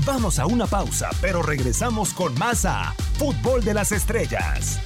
Vamos 0.04 0.38
a 0.38 0.46
una 0.46 0.66
pausa, 0.66 1.10
pero 1.20 1.42
regresamos 1.42 2.12
con 2.14 2.38
más 2.38 2.64
a 2.64 2.94
Fútbol 3.18 3.64
de 3.64 3.74
las 3.74 3.90
Estrellas. 3.92 4.80